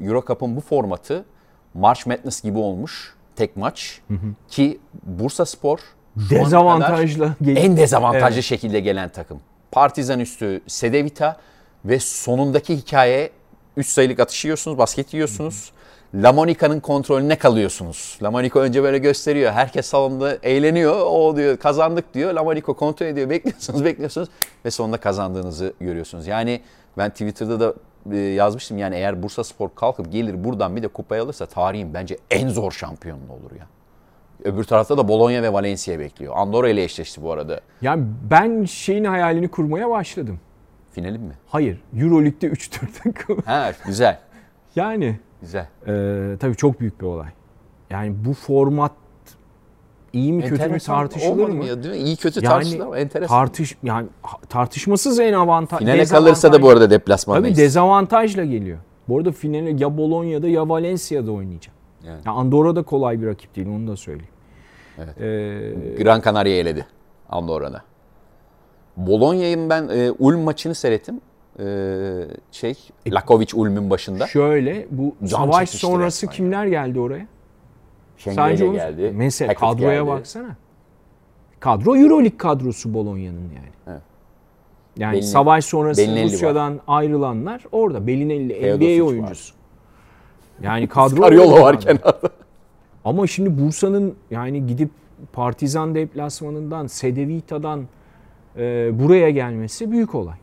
[0.01, 1.25] Euro Cup'ın bu formatı
[1.73, 4.27] March Madness gibi olmuş tek maç hı hı.
[4.49, 5.79] ki Bursa Spor
[6.15, 8.43] dezavantajlı en dezavantajlı evet.
[8.43, 9.39] şekilde gelen takım.
[9.71, 11.37] Partizan üstü Sedevita
[11.85, 13.29] ve sonundaki hikaye
[13.77, 15.65] 3 sayılık atışıyorsunuz, basket yiyorsunuz.
[15.65, 15.76] Hı hı.
[16.15, 18.19] La Monica'nın kontrolüne kalıyorsunuz.
[18.23, 19.51] La Monica önce böyle gösteriyor.
[19.51, 20.95] Herkes salonda eğleniyor.
[21.05, 22.33] O diyor kazandık diyor.
[22.33, 23.29] La Monica kontrol ediyor.
[23.29, 24.29] Bekliyorsunuz bekliyorsunuz
[24.65, 26.27] ve sonunda kazandığınızı görüyorsunuz.
[26.27, 26.61] Yani
[26.97, 27.73] ben Twitter'da da
[28.11, 32.17] e, yazmıştım yani eğer Bursa Spor kalkıp gelir buradan bir de kupayı alırsa tarihin bence
[32.31, 33.67] en zor şampiyonluğu olur ya.
[34.43, 36.33] Öbür tarafta da Bologna ve Valencia bekliyor.
[36.37, 37.61] Andorra ile eşleşti bu arada.
[37.81, 40.39] Yani ben şeyin hayalini kurmaya başladım.
[40.91, 41.33] Finalim mi?
[41.47, 41.81] Hayır.
[41.97, 43.37] Euroleague'de 3-4 takım.
[43.45, 44.19] Ha güzel.
[44.75, 45.67] yani Güzel.
[45.87, 47.29] e, tabii çok büyük bir olay.
[47.89, 48.91] Yani bu format
[50.13, 51.65] iyi mi kötü mü Enteresan tartışılır mı?
[51.65, 52.01] Ya, değil mi?
[52.01, 53.37] İyi kötü Yani tartışılır ama enteresan.
[53.37, 54.07] Tartış yani
[54.49, 55.79] tartışmasız en avantaj.
[55.79, 57.41] Finale kalırsa da bu arada deplasmanda.
[57.41, 58.77] Tabii dezavantajla geliyor.
[59.07, 61.73] Bu arada finale ya Bologna'da ya Valencia'da oynayacak.
[62.05, 62.21] Yani.
[62.25, 64.31] Ya Andorra da kolay bir rakip değil onu da söyleyeyim.
[64.97, 65.21] Evet.
[65.21, 66.85] Ee, Gran Canaria eledi
[67.29, 67.81] Andorra'da.
[68.97, 71.21] Bologna'nın ben e, Ulm maçını seyrettim.
[71.59, 71.63] E,
[72.51, 72.75] şey,
[73.07, 74.27] Lakovic Ulm'ün başında.
[74.27, 77.27] şöyle bu Can savaş sonrası resmen kimler geldi oraya?
[78.17, 79.11] Şengeli geldi.
[79.15, 80.07] Mesela Hackett kadroya geldi.
[80.07, 80.55] baksana.
[81.59, 83.69] Kadro Euroleague kadrosu Bologna'nın yani.
[83.87, 84.01] Evet.
[84.97, 86.31] Yani Belli- savaş sonrası Bellinelli var.
[86.31, 88.07] Rusya'dan ayrılanlar orada.
[88.07, 89.09] Bellinelli Teodosic NBA var.
[89.11, 89.53] oyuncusu.
[90.61, 91.61] Yani kadro Karyolo orada.
[91.63, 92.19] var kenarda.
[93.05, 94.89] Ama şimdi Bursa'nın yani gidip
[95.33, 97.83] Partizan deplasmanından, Sedevita'dan
[98.57, 100.35] e, buraya gelmesi büyük olay.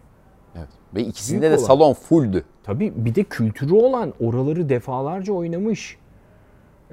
[0.95, 1.67] Ve ikisinde Büyük de olay.
[1.67, 2.45] salon fulldü.
[2.65, 5.99] Tabii bir de kültürü olan oraları defalarca oynamış.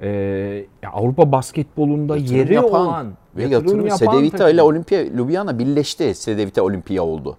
[0.02, 4.54] Ee, Avrupa basketbolunda Yatırım yeri yapan olan, ve yatırım, yapan Sedevita takım.
[4.54, 6.14] ile Olimpia Ljubljana birleşti.
[6.14, 7.36] Sedevita Olimpia oldu.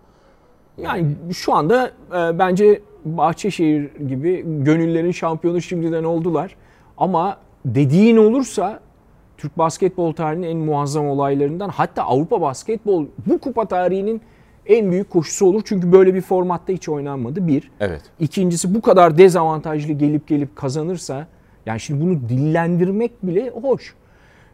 [0.77, 6.55] Yani şu anda e, bence Bahçeşehir gibi gönüllerin şampiyonu şimdiden oldular.
[6.97, 8.79] Ama dediğin olursa
[9.37, 14.21] Türk basketbol tarihinin en muazzam olaylarından hatta Avrupa basketbol bu kupa tarihinin
[14.67, 15.61] en büyük koşusu olur.
[15.65, 17.71] Çünkü böyle bir formatta hiç oynanmadı bir.
[17.79, 18.01] Evet.
[18.19, 21.27] İkincisi bu kadar dezavantajlı gelip gelip kazanırsa
[21.65, 23.95] yani şimdi bunu dillendirmek bile hoş.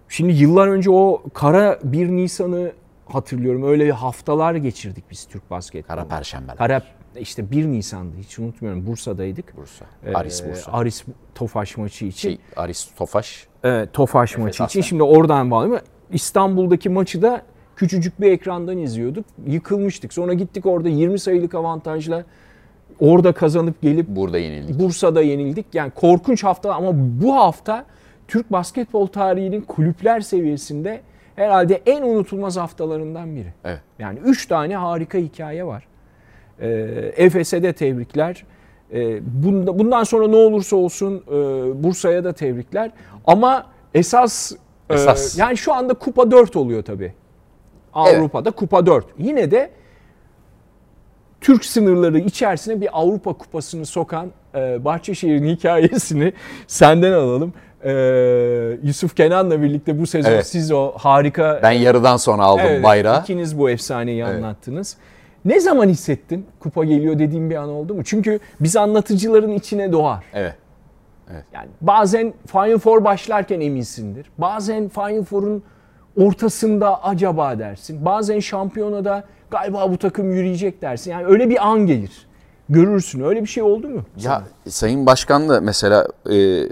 [0.09, 2.71] Şimdi yıllar önce o kara 1 Nisan'ı
[3.05, 3.63] hatırlıyorum.
[3.63, 5.95] Öyle haftalar geçirdik biz Türk basketbolu.
[5.95, 6.57] Kara Perşembeler.
[6.57, 6.81] Kara
[7.19, 8.87] işte 1 Nisan'dı hiç unutmuyorum.
[8.87, 9.57] Bursa'daydık.
[9.57, 9.85] Bursa.
[10.05, 10.71] Ee, Aris Bursa.
[10.71, 11.03] Aris
[11.35, 12.29] Tofaş maçı için.
[12.29, 13.47] şey, Aris Tofaş.
[13.63, 14.63] Evet, Tofaş maçı için.
[14.63, 14.81] Aslan.
[14.81, 15.81] Şimdi oradan bağlı.
[16.11, 17.41] İstanbul'daki maçı da
[17.79, 19.25] küçücük bir ekrandan izliyorduk.
[19.47, 20.13] Yıkılmıştık.
[20.13, 22.23] Sonra gittik orada 20 sayılık avantajla
[22.99, 24.79] orada kazanıp gelip Burada yenildik.
[24.79, 25.65] Bursa'da yenildik.
[25.73, 27.85] Yani korkunç hafta ama bu hafta
[28.27, 31.01] Türk basketbol tarihinin kulüpler seviyesinde
[31.35, 33.53] herhalde en unutulmaz haftalarından biri.
[33.65, 33.79] Evet.
[33.99, 35.87] Yani 3 tane harika hikaye var.
[36.61, 36.67] Ee,
[37.15, 38.45] Efes'e de tebrikler.
[38.93, 41.33] Ee, bunda, bundan sonra ne olursa olsun e,
[41.83, 42.91] Bursa'ya da tebrikler.
[43.25, 44.51] Ama esas,
[44.89, 45.37] e, Esas.
[45.37, 47.13] yani şu anda kupa 4 oluyor tabii.
[47.93, 49.05] Avrupa'da kupa 4.
[49.17, 49.69] Yine de
[51.41, 56.33] Türk sınırları içerisine bir Avrupa kupasını sokan e, Bahçeşehir'in hikayesini
[56.67, 57.53] senden alalım.
[57.83, 57.91] E,
[58.83, 60.47] Yusuf Kenan'la birlikte bu sezon Evet.
[60.47, 63.21] siz o harika Ben yarıdan sonra aldım Evet, bayrağı.
[63.21, 64.97] İkiniz bu efsaneyi anlattınız.
[65.45, 68.03] Ne zaman hissettin kupa geliyor dediğim bir an oldu mu?
[68.03, 70.23] Çünkü biz anlatıcıların içine doğar.
[70.33, 70.55] Evet.
[71.53, 74.25] Yani bazen Final Four başlarken eminsindir.
[74.37, 75.63] Bazen Final Four'un
[76.17, 78.05] ortasında acaba dersin.
[78.05, 81.11] Bazen şampiyonada galiba bu takım yürüyecek dersin.
[81.11, 82.27] Yani öyle bir an gelir.
[82.69, 83.21] Görürsün.
[83.23, 84.01] Öyle bir şey oldu mu?
[84.17, 86.63] Ya Sayın Başkan da mesela e,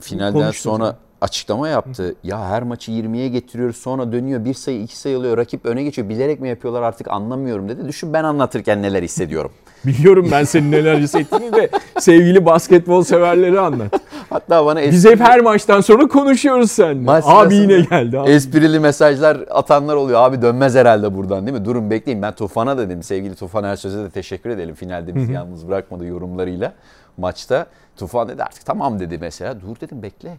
[0.00, 2.14] finalden Konuştuk sonra açıklama yaptı.
[2.24, 6.08] Ya her maçı 20'ye getiriyoruz sonra dönüyor bir sayı iki sayı oluyor rakip öne geçiyor
[6.08, 7.88] bilerek mi yapıyorlar artık anlamıyorum dedi.
[7.88, 9.52] Düşün ben anlatırken neler hissediyorum.
[9.84, 14.00] Biliyorum ben senin neler hissettiğini de sevgili basketbol severleri anlat.
[14.30, 16.78] Hatta bana Biz hep her maçtan sonra konuşuyoruz.
[16.78, 18.18] Maç Abi yine geldi.
[18.18, 18.30] Abi.
[18.30, 20.20] Esprili mesajlar atanlar oluyor.
[20.22, 21.64] Abi dönmez herhalde buradan değil mi?
[21.64, 22.22] Durun bekleyin.
[22.22, 23.02] Ben Tufan'a dedim.
[23.02, 24.74] Sevgili Tufan Ersöz'e de teşekkür edelim.
[24.74, 26.72] Finalde bizi yalnız bırakmadı yorumlarıyla
[27.16, 27.66] maçta.
[27.96, 29.60] Tufan dedi artık tamam dedi mesela.
[29.60, 30.36] Dur dedim bekle.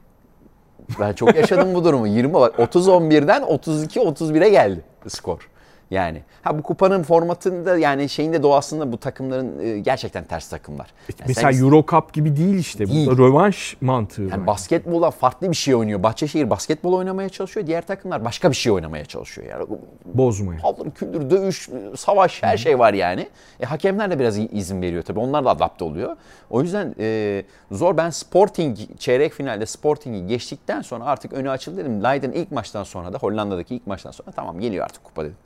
[0.99, 2.07] Ben çok yaşadım bu durumu.
[2.07, 5.49] 20 bak 30-11'den 32-31'e geldi skor.
[5.91, 10.87] Yani ha bu kupanın formatında yani şeyinde doğasında bu takımların e, gerçekten ters takımlar.
[11.19, 12.87] Yani Mesela sen- Euro Cup gibi değil işte.
[12.87, 13.07] Değil.
[13.07, 14.47] Burada rövanş mantığı yani var.
[14.47, 16.03] basketbola farklı bir şey oynuyor.
[16.03, 17.67] Bahçeşehir basketbol oynamaya çalışıyor.
[17.67, 19.47] Diğer takımlar başka bir şey oynamaya çalışıyor.
[19.49, 19.65] Yani
[20.05, 20.61] Bozmaya.
[20.61, 23.27] Paldır, küldür, dövüş, savaş her şey var yani.
[23.59, 25.19] E, hakemler de biraz izin veriyor tabii.
[25.19, 26.17] Onlar da adapte oluyor.
[26.49, 27.97] O yüzden e, zor.
[27.97, 32.03] Ben Sporting çeyrek finalde Sporting'i geçtikten sonra artık önü açıldı dedim.
[32.03, 35.37] Leiden ilk maçtan sonra da Hollanda'daki ilk maçtan sonra tamam geliyor artık kupa dedim.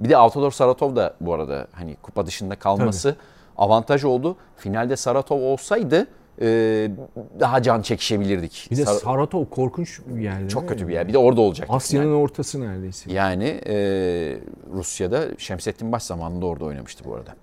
[0.00, 3.16] Bir de Autodor Saratov da bu arada hani kupa dışında kalması
[3.58, 4.36] avantaj oldu.
[4.56, 6.06] Finalde Saratov olsaydı
[6.40, 6.46] e,
[7.40, 8.68] daha can çekişebilirdik.
[8.70, 10.48] Bir de Sar- Saratov korkunç bir yer.
[10.48, 11.08] çok kötü bir yer.
[11.08, 11.68] Bir de orada olacak.
[11.70, 13.12] Asya'nın ortası neredeyse.
[13.12, 13.74] Yani e,
[14.72, 17.34] Rusya'da Şemsettin Baş zamanında orada oynamıştı bu arada.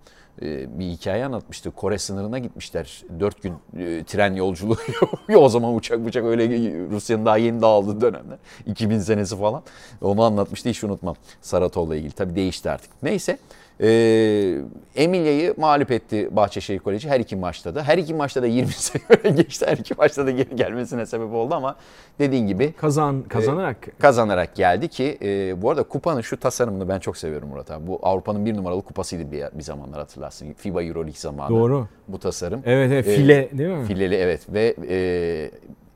[0.42, 1.72] E, bir hikaye anlatmıştı.
[1.72, 3.04] Kore sınırına gitmişler.
[3.20, 4.78] Dört gün e, tren yolculuğu.
[5.36, 6.48] o zaman uçak uçak öyle
[6.90, 8.38] Rusya'nın daha yeni dağıldığı dönemler.
[8.66, 9.64] 2000 senesi falan.
[10.02, 11.16] Onu anlatmıştı hiç unutmam.
[11.42, 12.12] Saratov'la ilgili.
[12.12, 12.92] Tabii değişti artık.
[13.04, 13.38] Neyse.
[13.82, 14.58] E,
[14.96, 17.84] Emilya'yı mağlup etti Bahçeşehir Koleji her iki maçta da.
[17.84, 19.66] Her iki maçta da 20 sayı geçti.
[19.68, 21.76] Her iki maçta da geri gelmesine sebep oldu ama
[22.20, 27.00] dediğin gibi kazan kazanarak e, kazanarak geldi ki e, bu arada kupanın şu tasarımını ben
[27.00, 27.88] çok seviyorum Murat abi.
[27.88, 30.54] Bu Avrupa'nın bir numaralı kupasıydı bir, bir zamanlar hatırlarsın.
[30.54, 31.50] FIBA Euroleague zamanı.
[31.50, 31.88] Doğru.
[32.08, 32.62] Bu tasarım.
[32.66, 33.86] Evet, evet file e, değil mi?
[33.86, 35.52] Fileli evet ve e,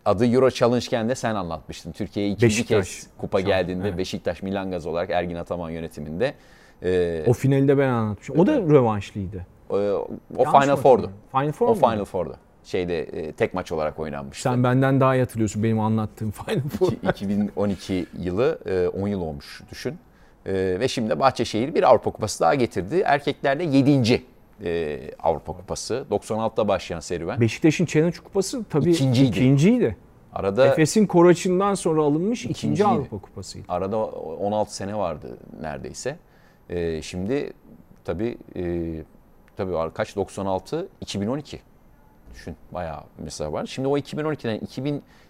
[0.06, 1.92] adı Euro Challenge'ken de sen anlatmıştın.
[1.92, 2.88] Türkiye'ye ikinci Beşiktaş.
[2.88, 3.98] kez kupa geldiğinde evet.
[3.98, 6.34] Beşiktaş Milan Gaz olarak Ergin Ataman yönetiminde.
[6.84, 8.40] E, o finali de ben anlatmışım.
[8.40, 9.46] O da rövanşlıydı.
[9.70, 9.78] O,
[10.38, 11.12] o Final Four'du.
[11.32, 12.36] Final Four O Final Four'du.
[12.64, 14.44] Şeyde e, tek maç olarak oynanmıştı.
[14.44, 16.92] Sen benden daha iyi hatırlıyorsun benim anlattığım Final Four.
[17.10, 19.98] 2012 yılı e, 10 yıl olmuş düşün.
[20.46, 23.04] E, ve şimdi Bahçeşehir bir Avrupa Kupası daha getirdi.
[23.06, 24.24] Erkeklerde 7
[24.64, 26.06] e, Avrupa Kupası.
[26.12, 27.42] 96'da başlayan serüven.
[27.42, 29.30] Beşiktaş'ın Challenge Kupası tabii ikinciydi.
[29.30, 29.98] ikinciydi.
[30.34, 33.66] Arada Efes'in Koraç'ından sonra alınmış ikinci Avrupa Kupasıydı.
[33.70, 36.18] Arada 16 sene vardı neredeyse.
[36.72, 37.54] E, şimdi
[38.06, 38.94] tabii e,
[39.58, 41.60] tabii kaç 96 2012.
[42.34, 43.66] Düşün bayağı mesela var.
[43.66, 44.60] Şimdi o 2012'den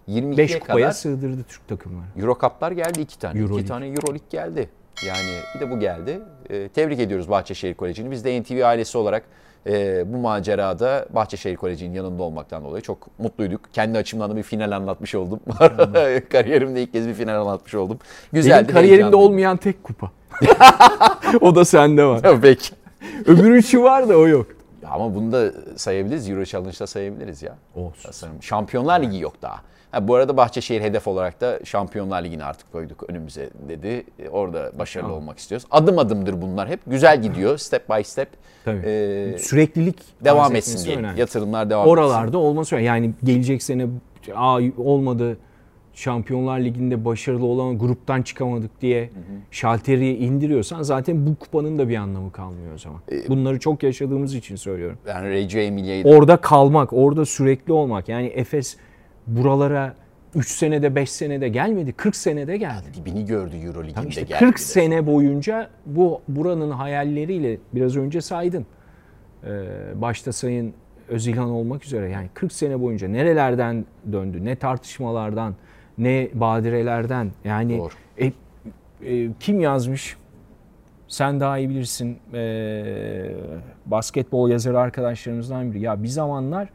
[0.08, 2.06] 2022'ye kadar kupaya sığdırdı Türk takımları.
[2.18, 3.40] Euro Cup'lar geldi iki tane.
[3.40, 4.70] Euro iki tane Euro Lig geldi.
[5.08, 6.20] Yani bir de bu geldi.
[6.50, 8.12] E, tebrik ediyoruz Bahçeşehir Koleji'ni.
[8.12, 9.24] Biz de NTV ailesi olarak
[9.68, 13.74] e, bu macerada Bahçeşehir Koleji'nin yanında olmaktan dolayı çok mutluyduk.
[13.74, 15.40] Kendi açımdan da bir final anlatmış oldum.
[16.30, 18.00] Kariyerimde ilk kez bir final anlatmış oldum.
[18.34, 18.64] Güzeldi.
[18.64, 20.12] Benim kariyerimde olmayan tek kupa.
[21.42, 22.22] o da sende var.
[22.42, 22.70] Peki.
[23.26, 24.48] Öbür üçü var da o yok.
[24.92, 26.30] Ama bunu da sayabiliriz.
[26.30, 27.58] Euro Challenge'da sayabiliriz ya.
[27.76, 28.30] Olsun.
[28.42, 29.62] Şampiyonlar Ligi yok daha.
[29.92, 34.06] Ha, bu arada Bahçeşehir hedef olarak da Şampiyonlar Ligi'ni artık koyduk önümüze dedi.
[34.20, 35.22] E, orada başarılı tamam.
[35.22, 35.68] olmak istiyoruz.
[35.72, 36.80] Adım adımdır bunlar hep.
[36.88, 38.30] Güzel gidiyor step by step.
[38.66, 38.82] Tabii.
[38.86, 40.98] Ee, Süreklilik devam etsin diye.
[40.98, 41.20] Önemli.
[41.20, 42.16] Yatırımlar devam Oralarda etsin.
[42.18, 42.88] Oralarda olması önemli.
[42.88, 43.88] Yani gelecek sene
[44.36, 45.38] Aa, olmadı
[45.94, 49.12] Şampiyonlar Ligi'nde başarılı olan gruptan çıkamadık diye hı hı.
[49.52, 53.00] şalteri indiriyorsan zaten bu kupanın da bir anlamı kalmıyor o zaman.
[53.12, 54.98] Ee, Bunları çok yaşadığımız için söylüyorum.
[55.08, 58.10] Yani Reggio Emilia'yı Orada kalmak, orada sürekli olmak.
[58.10, 58.78] Yani Efes
[59.28, 59.96] buralara
[60.36, 61.94] 3 senede 5 senede gelmedi.
[61.94, 62.86] 40 senede geldi.
[62.96, 64.40] Dibini gördü Euroleague'inde işte geldi.
[64.40, 68.66] 40 sene boyunca bu buranın hayalleriyle biraz önce saydın.
[69.44, 69.50] Ee,
[69.96, 70.74] başta Sayın
[71.10, 75.56] Özilhan olmak üzere yani 40 sene boyunca nerelerden döndü, ne tartışmalardan,
[75.98, 77.32] ne badirelerden.
[77.44, 77.94] Yani Doğru.
[78.18, 80.18] E, e, kim yazmış?
[81.08, 82.18] Sen daha iyi bilirsin.
[82.34, 83.32] E,
[83.86, 85.82] basketbol yazarı arkadaşlarımızdan biri.
[85.82, 86.70] Ya bir zamanlar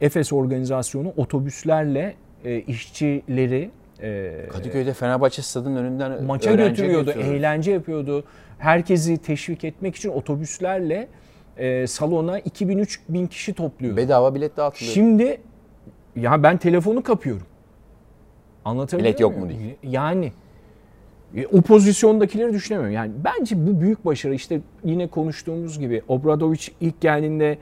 [0.00, 3.70] Efes organizasyonu otobüslerle e, işçileri
[4.02, 8.24] e, Kadıköy'de Fenerbahçe stadının önünden maça götürüyordu, götürüyordu, eğlence yapıyordu.
[8.58, 11.08] Herkesi teşvik etmek için otobüslerle
[11.56, 13.96] e, salona 2000-3000 kişi topluyor.
[13.96, 14.94] Bedava bilet dağıtılıyor.
[14.94, 15.40] Şimdi
[16.16, 17.46] ya ben telefonu kapıyorum.
[18.64, 19.76] Anlatabiliyor Bilet yok mu diye.
[19.82, 20.32] Yani
[21.36, 22.94] e, o pozisyondakileri düşünemiyorum.
[22.94, 27.58] Yani bence bu büyük başarı işte yine konuştuğumuz gibi Obradovic ilk geldiğinde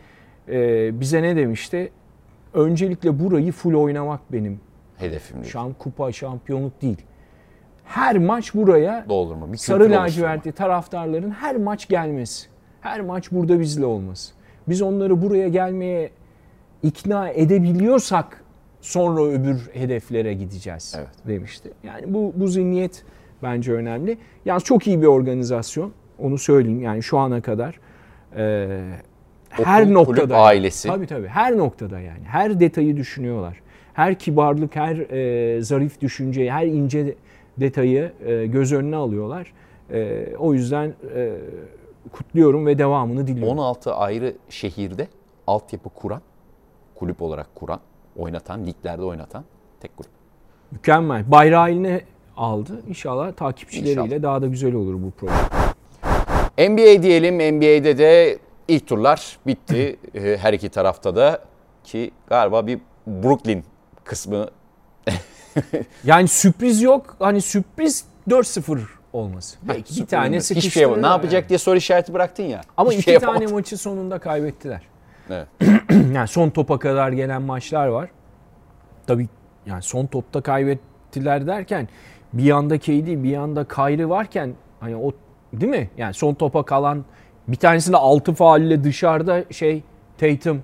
[0.48, 1.92] e, bize ne demişti?
[2.54, 4.60] Öncelikle burayı full oynamak benim
[4.96, 5.44] hedefim.
[5.44, 6.98] Şam kupa şampiyonluk değil.
[7.84, 9.52] Her maç buraya doldurma.
[9.52, 12.48] Bir sarı lacivertli taraftarların her maç gelmesi.
[12.80, 14.32] Her maç burada bizle olması.
[14.68, 16.10] Biz onları buraya gelmeye
[16.82, 18.44] ikna edebiliyorsak
[18.80, 21.08] sonra öbür hedeflere gideceğiz evet.
[21.28, 21.70] demişti.
[21.84, 23.04] Yani bu bu zihniyet
[23.42, 24.18] bence önemli.
[24.44, 25.92] Yalnız çok iyi bir organizasyon.
[26.18, 26.82] Onu söyleyeyim.
[26.82, 27.80] Yani şu ana kadar
[28.36, 28.68] e,
[29.50, 30.88] her Okul, noktada ailesi.
[30.88, 31.28] Tabii tabii.
[31.28, 32.24] Her noktada yani.
[32.24, 33.60] Her detayı düşünüyorlar.
[33.94, 37.14] Her kibarlık, her e, zarif düşünceyi, her ince
[37.56, 39.52] detayı e, göz önüne alıyorlar.
[39.92, 41.32] E, o yüzden e,
[42.12, 43.58] kutluyorum ve devamını diliyorum.
[43.58, 45.08] 16 ayrı şehirde
[45.46, 46.22] altyapı kuran,
[46.94, 47.80] kulüp olarak kuran
[48.20, 49.44] oynatan, liglerde oynatan
[49.80, 50.11] tek grup.
[50.70, 51.30] Mükemmel.
[51.30, 52.00] Bayrağı eline
[52.37, 52.83] aldı.
[52.88, 54.22] İnşallah takipçileriyle İnşallah.
[54.22, 55.35] daha da güzel olur bu proje.
[56.70, 57.35] NBA diyelim.
[57.56, 59.96] NBA'de de ilk turlar bitti.
[60.14, 61.44] Ee, her iki tarafta da
[61.85, 63.64] ki galiba bir Brooklyn
[64.04, 64.46] kısmı
[66.04, 67.16] yani sürpriz yok.
[67.18, 68.80] Hani sürpriz 4-0
[69.12, 69.59] olması.
[69.62, 70.85] Belki bir tane sıkıştırır.
[70.85, 72.61] Hiçbir şey Ne yapacak diye soru işareti bıraktın ya.
[72.76, 73.56] Ama iki şey tane yapamadım.
[73.56, 74.89] maçı sonunda kaybettiler.
[75.30, 75.48] Evet.
[76.14, 78.10] yani son topa kadar gelen maçlar var.
[79.06, 79.28] Tabii
[79.66, 81.88] yani son topta kaybettiler derken
[82.32, 85.12] bir yanda KD bir yanda Kyrie varken hani o
[85.52, 85.90] değil mi?
[85.96, 87.04] Yani son topa kalan
[87.48, 89.82] bir tanesinde 6 faulle dışarıda şey
[90.18, 90.62] Tatum.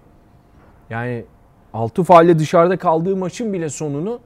[0.90, 1.24] Yani
[1.74, 4.20] 6 faulle dışarıda kaldığı maçın bile sonunu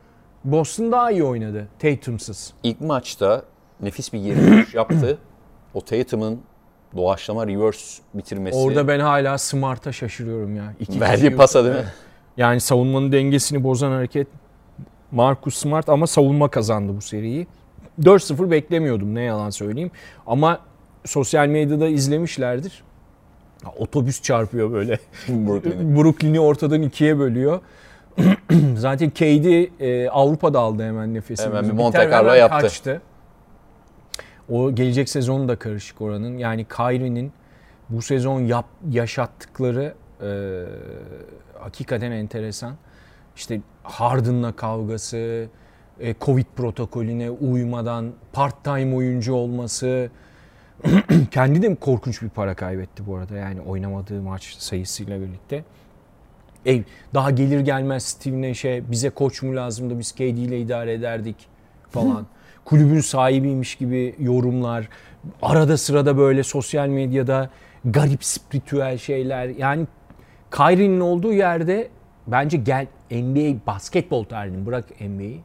[0.45, 2.53] Boston daha iyi oynadı Tatum'sız.
[2.63, 3.43] İlk maçta
[3.81, 5.19] nefis bir geri yaptı.
[5.75, 6.41] O Tatum'un
[6.97, 8.59] doğaçlama reverse bitirmesi.
[8.59, 10.75] Orada ben hala Smart'a şaşırıyorum ya.
[10.81, 11.85] İki Verdiği pasa değil mi?
[12.37, 14.27] Yani savunmanın dengesini bozan hareket
[15.11, 17.47] Marcus Smart ama savunma kazandı bu seriyi.
[18.03, 19.91] 4-0 beklemiyordum ne yalan söyleyeyim.
[20.27, 20.59] Ama
[21.05, 22.83] sosyal medyada izlemişlerdir.
[23.79, 24.99] Otobüs çarpıyor böyle.
[25.97, 27.61] Brooklyn'i ortadan ikiye bölüyor.
[28.77, 31.47] Zaten KD e, Avrupa'da aldı hemen nefesini.
[31.47, 32.61] Hemen bir Monte Carlo yaptı.
[32.61, 33.03] Kaçtı.
[34.51, 36.39] O gelecek sezonu da karışık oranın.
[36.39, 37.33] Yani Kyrie'nin
[37.89, 40.31] bu sezon yap, yaşattıkları e,
[41.59, 42.75] hakikaten enteresan.
[43.37, 45.47] İşte Harden'la kavgası,
[46.01, 50.11] e, Covid protokolüne uymadan part-time oyuncu olması.
[51.31, 55.65] Kendi de korkunç bir para kaybetti bu arada yani oynamadığı maç sayısıyla birlikte.
[56.67, 56.83] Ey,
[57.15, 61.37] daha gelir gelmez Steve Nash'e bize koç mu lazımdı biz KD ile idare ederdik
[61.91, 62.27] falan.
[62.71, 64.89] Kulübün sahibiymiş gibi yorumlar.
[65.43, 67.51] Arada sırada böyle sosyal medyada
[67.85, 69.49] garip spiritüel şeyler.
[69.49, 69.87] Yani
[70.51, 71.89] Kyrie'nin olduğu yerde
[72.27, 75.41] bence gel NBA basketbol tarihinin bırak NBA'yi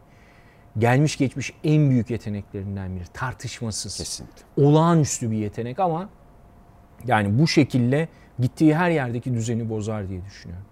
[0.77, 3.03] gelmiş geçmiş en büyük yeteneklerinden biri.
[3.13, 3.97] Tartışmasız.
[3.97, 4.43] Kesinlikle.
[4.57, 6.09] Olağanüstü bir yetenek ama
[7.05, 8.07] yani bu şekilde
[8.39, 10.65] gittiği her yerdeki düzeni bozar diye düşünüyorum.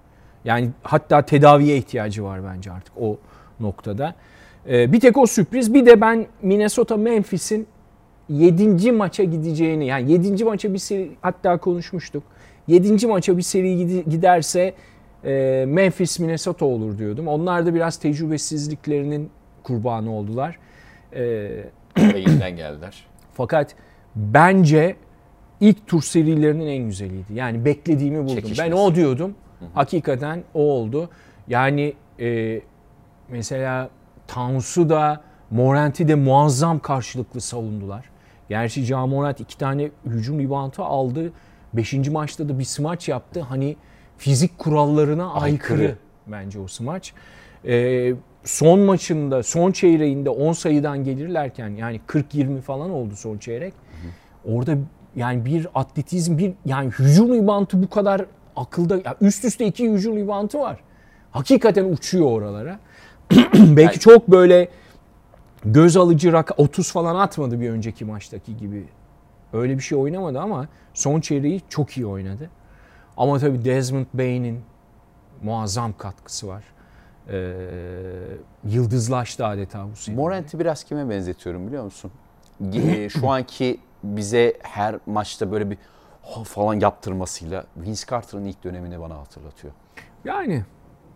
[0.46, 3.18] Yani hatta tedaviye ihtiyacı var bence artık o
[3.60, 4.16] noktada.
[4.70, 5.74] Ee, bir tek o sürpriz.
[5.74, 7.68] Bir de ben Minnesota Memphis'in
[8.30, 8.92] 7.
[8.92, 10.46] maça gideceğini yani 7.
[10.46, 12.24] maça bir seri hatta konuşmuştuk.
[12.68, 13.08] 7.
[13.08, 14.74] maça bir seri giderse
[15.26, 17.28] e, Memphis Minnesota olur diyordum.
[17.28, 19.30] Onlar da biraz tecrübesizliklerinin
[19.64, 20.60] kurbanı oldular.
[21.98, 23.06] Yeniden geldiler.
[23.34, 23.76] Fakat
[24.16, 24.96] bence
[25.60, 27.34] ilk tur serilerinin en güzeliydi.
[27.34, 28.36] Yani beklediğimi buldum.
[28.36, 28.72] Çekişmesi.
[28.72, 29.36] Ben o diyordum.
[29.60, 29.70] Hı hı.
[29.74, 31.10] Hakikaten o oldu.
[31.48, 32.62] Yani e,
[33.30, 33.90] mesela
[34.34, 38.06] Tansu da Morant'i de muazzam karşılıklı savundular.
[38.50, 41.32] Gerçi Camorant iki tane hücum ribantı aldı.
[41.74, 43.42] Beşinci maçta da bir smaç yaptı.
[43.42, 43.76] Hani
[44.18, 47.14] fizik kurallarına aykırı, aykırı bence o smaç.
[47.66, 53.74] Ee, son maçında, son çeyreğinde 10 sayıdan gelirlerken yani 40-20 falan oldu son çeyrek.
[53.74, 54.08] Hı
[54.50, 54.56] hı.
[54.56, 54.78] Orada
[55.16, 60.18] yani bir atletizm, bir yani hücum ribantı bu kadar akılda ya üst üste iki hücum
[60.18, 60.80] ribantı var.
[61.32, 62.80] Hakikaten uçuyor oralara.
[63.54, 64.70] Belki yani, çok böyle
[65.66, 68.86] göz alıcı rak 30 falan atmadı bir önceki maçtaki gibi.
[69.54, 72.50] Öyle bir şey oynamadı ama son çeyreği çok iyi oynadı.
[73.18, 74.62] Ama tabii Desmond Bain'in
[75.44, 76.64] muazzam katkısı var.
[77.30, 77.54] Ee,
[78.64, 80.16] yıldızlaştı adeta bu sene.
[80.16, 82.12] Morant'i biraz kime benzetiyorum biliyor musun?
[83.10, 85.78] Şu anki bize her maçta böyle bir
[86.44, 89.74] falan yaptırmasıyla Vince Carter'ın ilk dönemini bana hatırlatıyor.
[90.26, 90.66] Yani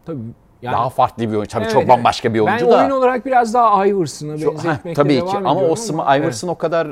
[0.05, 0.19] tabii
[0.61, 1.51] yani, daha farklı bir oyuncu.
[1.51, 2.77] Tabii evet, çok bambaşka bir oyuncu ben da.
[2.77, 6.55] Ben oyun olarak biraz daha Iverson'a benzetmekte Tabii ki ama o ama, Iverson evet.
[6.55, 6.87] o kadar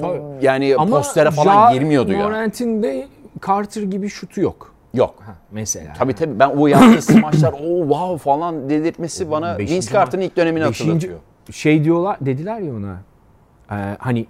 [0.00, 0.22] tabii.
[0.42, 2.28] yani ama postere falan ja, girmiyordu ya.
[2.28, 3.06] Morant'in de
[3.46, 4.76] Carter gibi şutu yok.
[4.94, 5.14] Yok.
[5.26, 5.92] Ha, mesela.
[5.98, 10.64] Tabii tabii ben o yaptığı smaçlar o wow falan dedirtmesi bana Vince Carter'ın ilk dönemini
[10.64, 11.18] beşinci, hatırlatıyor.
[11.50, 12.96] Şey diyorlar dediler ya ona.
[13.70, 14.26] E, hani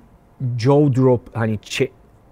[0.59, 1.89] Joe drop hani çe,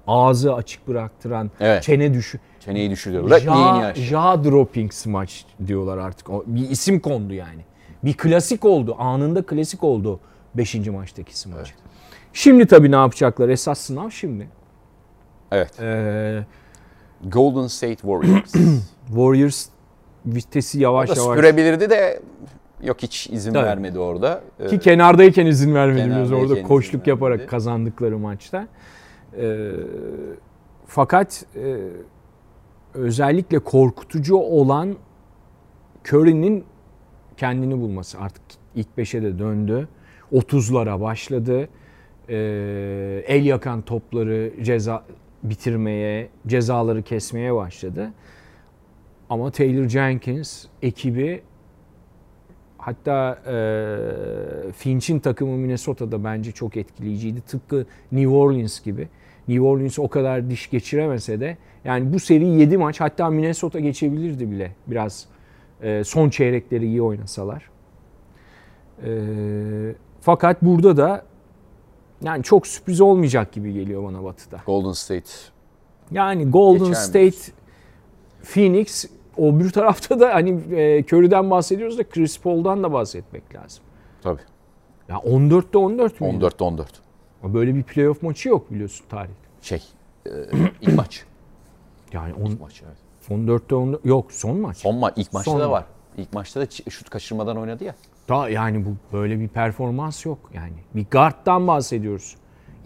[0.07, 1.83] ağzı açık bıraktıran evet.
[1.83, 2.39] çene düşü.
[2.65, 3.41] Çeneyi düşürüyor.
[3.41, 6.31] Ja, ja dropping smash diyorlar artık.
[6.31, 7.65] O, bir isim kondu yani.
[8.05, 8.97] Bir klasik oldu.
[8.99, 10.21] Anında klasik oldu
[10.55, 10.75] 5.
[10.75, 11.57] maçtaki smaç.
[11.59, 11.75] Evet.
[12.33, 13.49] Şimdi tabii ne yapacaklar?
[13.49, 14.49] Esas sınav şimdi.
[15.53, 15.81] Evet.
[15.81, 16.45] Ee,
[17.25, 18.53] Golden State Warriors.
[19.07, 19.67] Warriors
[20.27, 21.39] vitesi yavaş yavaş.
[21.39, 22.21] sürebilirdi de
[22.83, 23.67] yok hiç izin Tabii.
[23.67, 24.41] vermedi orada.
[24.71, 28.69] Ki kenardayken izin vermedi orada koşluk yaparak kazandıkları maçta.
[29.39, 29.71] Ee,
[30.87, 31.77] fakat e,
[32.95, 34.97] özellikle korkutucu olan
[36.09, 36.65] Curry'nin
[37.37, 38.43] kendini bulması artık
[38.75, 39.89] ilk 5'e de döndü.
[40.33, 41.69] 30'lara başladı.
[42.29, 45.05] Ee, el yakan topları ceza
[45.43, 48.13] bitirmeye, cezaları kesmeye başladı.
[49.31, 51.43] Ama Taylor Jenkins ekibi
[52.79, 57.41] hatta e, Finch'in takımı Minnesota'da bence çok etkileyiciydi.
[57.41, 59.09] Tıpkı New Orleans gibi.
[59.49, 64.51] New Orleans o kadar diş geçiremese de yani bu seri 7 maç hatta Minnesota geçebilirdi
[64.51, 65.27] bile biraz
[65.83, 67.71] e, son çeyrekleri iyi oynasalar.
[69.05, 69.11] E,
[70.21, 71.25] fakat burada da
[72.23, 74.61] yani çok sürpriz olmayacak gibi geliyor bana Batı'da.
[74.67, 75.31] Golden State.
[76.11, 77.53] Yani Golden Geçer State,
[78.43, 79.05] Phoenix
[79.37, 83.85] o bir tarafta da hani e, Curry'den bahsediyoruz da Chris Paul'dan da bahsetmek lazım.
[84.23, 84.41] Tabii.
[85.09, 86.27] Ya 14'te 14 mü?
[86.27, 87.04] 14'te 14.
[87.45, 89.35] Böyle bir playoff maçı yok biliyorsun tarihte.
[89.63, 89.83] Şey,
[90.27, 90.31] e,
[90.81, 91.25] ilk maç.
[92.13, 92.97] Yani on, ilk maç evet.
[93.31, 94.77] 14'te 14 yok son maç.
[94.77, 95.85] Son maç ilk maçta son da var.
[96.17, 97.95] İlk maçta da şut kaçırmadan oynadı ya.
[98.29, 100.73] Da yani bu böyle bir performans yok yani.
[100.95, 102.37] Bir guard'dan bahsediyoruz.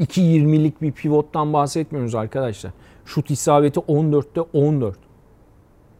[0.00, 2.72] 2.20'lik bir pivottan bahsetmiyoruz arkadaşlar.
[3.04, 4.98] Şut isabeti 14'te 14.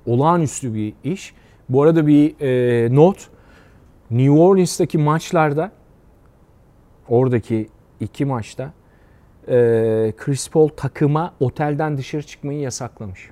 [0.06, 1.34] Olağanüstü bir iş.
[1.68, 3.28] Bu arada bir e, not.
[4.10, 5.72] New Orleans'taki maçlarda
[7.08, 7.68] oradaki
[8.00, 8.72] iki maçta
[10.16, 13.30] Chris Paul takıma otelden dışarı çıkmayı yasaklamış.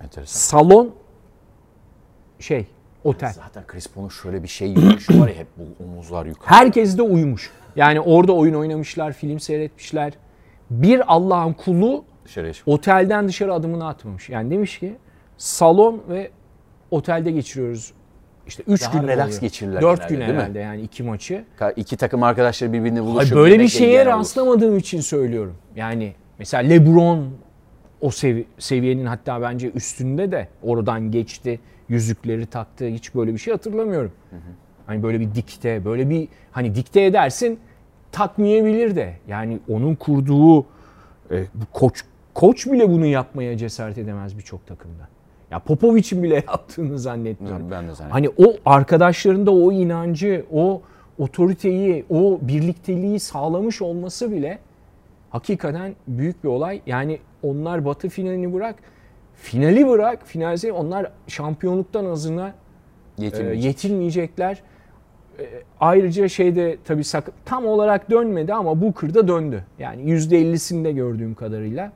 [0.00, 0.38] Enteresan.
[0.38, 0.94] Salon
[2.38, 2.66] şey
[3.04, 3.32] otel.
[3.32, 6.54] Zaten Chris Paul'un şöyle bir şey yürüyüşü var ya hep bu omuzlar yukarı.
[6.54, 7.50] Herkes de uyumuş.
[7.76, 10.12] Yani orada oyun oynamışlar, film seyretmişler.
[10.70, 12.04] Bir Allah'ın kulu
[12.66, 14.28] otelden dışarı adımını atmamış.
[14.28, 14.96] Yani demiş ki
[15.36, 16.30] salon ve
[16.90, 17.92] otelde geçiriyoruz.
[18.46, 19.40] İşte 3 Daha gün relax oluyor.
[19.40, 20.36] geçirirler 4 genelde, gün değil mi?
[20.42, 21.44] herhalde yani iki maçı.
[21.76, 25.54] İki takım arkadaşları birbirini Ay buluşup böyle bir şeye rastlamadığım için söylüyorum.
[25.76, 27.28] Yani mesela LeBron
[28.00, 31.60] o sevi- seviyenin hatta bence üstünde de oradan geçti.
[31.88, 32.86] Yüzükleri taktı.
[32.86, 34.12] Hiç böyle bir şey hatırlamıyorum.
[34.86, 37.58] Hani böyle bir dikte, böyle bir hani dikte edersin
[38.12, 39.14] takmayabilir de.
[39.28, 40.64] Yani onun kurduğu e,
[41.54, 45.08] bu koç koç bile bunu yapmaya cesaret edemez birçok takımda.
[45.50, 47.70] Ya Popovic'in bile yaptığını zannetmiyorum.
[47.70, 48.10] Ben de zannediyorum.
[48.38, 50.82] Hani o arkadaşlarında o inancı, o
[51.18, 54.58] otoriteyi, o birlikteliği sağlamış olması bile
[55.30, 56.80] hakikaten büyük bir olay.
[56.86, 58.76] Yani onlar batı finalini bırak,
[59.34, 62.48] finali bırak, finalde onlar şampiyonluktan azına
[63.18, 63.64] e, Yetinmeyecek.
[63.64, 64.62] yetinmeyecekler.
[65.38, 65.44] E,
[65.80, 69.64] ayrıca şeyde tabii sak- tam olarak dönmedi ama Booker'da döndü.
[69.78, 71.92] Yani %50'sinde gördüğüm kadarıyla.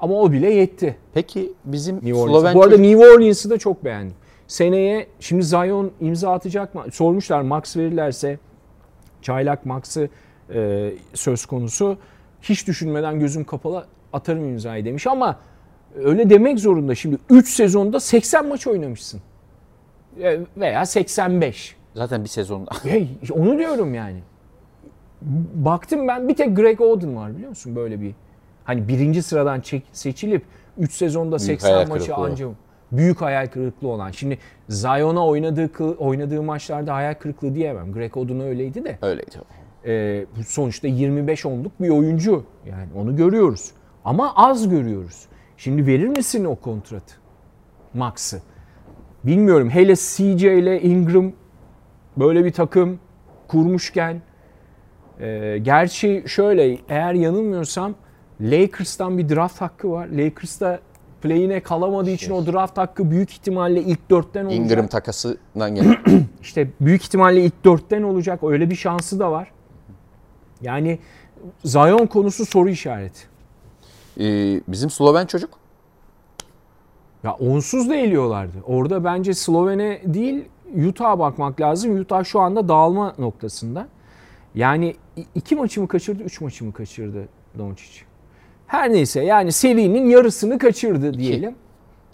[0.00, 0.96] Ama o bile yetti.
[1.14, 2.54] Peki bizim New Orleans.
[2.54, 4.14] Bu arada New Orleans'ı da çok beğendim.
[4.46, 6.84] Seneye şimdi Zion imza atacak mı?
[6.92, 8.38] Sormuşlar Max verirlerse
[9.22, 10.08] çaylak Max'ı
[10.54, 11.98] e, söz konusu.
[12.42, 15.38] Hiç düşünmeden gözüm kapalı atarım imzayı demiş ama
[15.94, 16.94] öyle demek zorunda.
[16.94, 19.20] Şimdi 3 sezonda 80 maç oynamışsın.
[20.22, 21.76] E, Veya 85.
[21.94, 24.18] zaten bir sezonda Hey, onu diyorum yani.
[25.54, 28.14] Baktım ben bir tek Greg Oden var biliyor musun böyle bir.
[28.68, 30.42] Hani birinci sıradan çek, seçilip
[30.78, 32.24] 3 sezonda Büyük 80 hayal maçı kırıklığı.
[32.24, 32.48] anca
[32.92, 34.10] büyük hayal kırıklığı olan.
[34.10, 34.38] Şimdi
[34.68, 37.92] Zion'a oynadığı oynadığı maçlarda hayal kırıklığı diyemem.
[37.92, 38.98] Greg Oden öyleydi de.
[39.02, 39.30] öyleydi.
[39.86, 42.44] e, bu sonuçta 25 onluk bir oyuncu.
[42.66, 43.70] Yani onu görüyoruz.
[44.04, 45.26] Ama az görüyoruz.
[45.56, 47.14] Şimdi verir misin o kontratı?
[47.94, 48.42] Max'ı.
[49.24, 49.70] Bilmiyorum.
[49.70, 51.32] Hele CJ ile Ingram
[52.16, 52.98] böyle bir takım
[53.48, 54.22] kurmuşken
[55.20, 57.94] e, gerçi şöyle eğer yanılmıyorsam
[58.40, 60.06] Lakers'tan bir draft hakkı var.
[60.06, 60.80] Lakers'ta
[61.22, 64.60] play'ine kalamadığı için o draft hakkı büyük ihtimalle ilk dörtten olacak.
[64.60, 65.96] Ingram takasından gelen.
[66.42, 68.44] İşte büyük ihtimalle ilk dörtten olacak.
[68.44, 69.52] Öyle bir şansı da var.
[70.60, 70.98] Yani
[71.64, 73.20] Zion konusu soru işareti.
[74.20, 75.50] Ee, bizim Sloven çocuk
[77.24, 78.56] Ya onsuz da eliyorlardı.
[78.66, 80.44] Orada bence Slovene değil
[80.88, 82.00] Utah'a bakmak lazım.
[82.00, 83.88] Utah şu anda dağılma noktasında.
[84.54, 84.96] Yani
[85.34, 87.28] iki maçı mı kaçırdı, üç maçı mı kaçırdı
[87.58, 88.07] Doncic?
[88.68, 91.54] Her neyse yani serinin yarısını kaçırdı diyelim.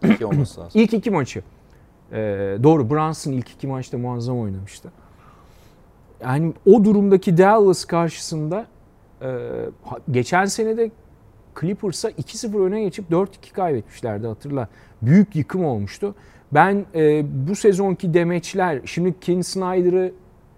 [0.04, 0.80] iki olması lazım.
[0.80, 1.42] İlk iki maçı.
[2.12, 2.16] Ee,
[2.62, 4.92] doğru Brunson ilk iki maçta muazzam oynamıştı.
[6.22, 8.66] Yani o durumdaki Dallas karşısında
[9.22, 9.28] e,
[10.10, 10.90] geçen sene de
[11.60, 14.68] Clippers'a 2-0 öne geçip 4-2 kaybetmişlerdi hatırla.
[15.02, 16.14] Büyük yıkım olmuştu.
[16.52, 20.12] Ben e, bu sezonki demeçler, şimdi Ken Snyder'ı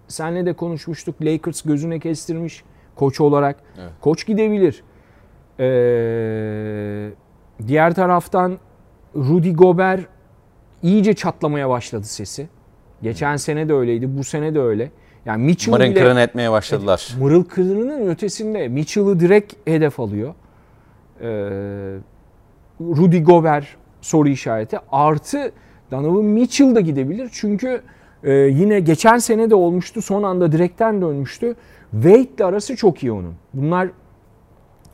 [0.07, 1.15] senle de konuşmuştuk.
[1.21, 2.63] Lakers gözüne kestirmiş
[2.95, 3.63] koç olarak.
[3.79, 3.91] Evet.
[4.01, 4.83] Koç gidebilir.
[5.59, 7.09] Ee,
[7.67, 8.57] diğer taraftan
[9.15, 10.05] Rudy Gobert
[10.83, 12.47] iyice çatlamaya başladı sesi.
[13.01, 14.91] Geçen sene de öyleydi, bu sene de öyle.
[15.25, 17.15] Yani Mitchell'ı Mırın bile kırın etmeye başladılar.
[17.19, 20.33] mırıl kırının ötesinde Mitchell'ı direkt hedef alıyor.
[21.21, 21.27] Ee,
[22.81, 23.65] Rudy Gobert
[24.01, 24.79] soru işareti.
[24.91, 25.51] Artı
[25.91, 27.29] Donovan Mitchell da gidebilir.
[27.31, 27.81] Çünkü
[28.23, 30.01] e, yine geçen sene de olmuştu.
[30.01, 31.55] Son anda direkten dönmüştü.
[31.91, 33.33] Wade ile arası çok iyi onun.
[33.53, 33.89] Bunlar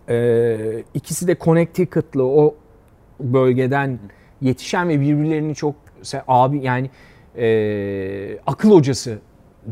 [0.10, 2.56] e, ikisi de Connecticut'lı o
[3.20, 3.99] bölgeden
[4.41, 5.76] yetişen ve birbirlerini çok
[6.28, 6.89] abi yani
[7.38, 9.20] e, akıl hocası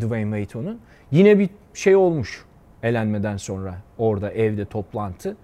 [0.01, 0.79] Dwayne Wade onun.
[1.11, 2.45] Yine bir şey olmuş
[2.83, 5.37] elenmeden sonra orada evde toplantı.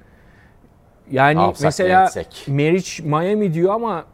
[1.11, 2.45] Yani ne mesela etsek?
[2.47, 4.05] Meriç Miami diyor ama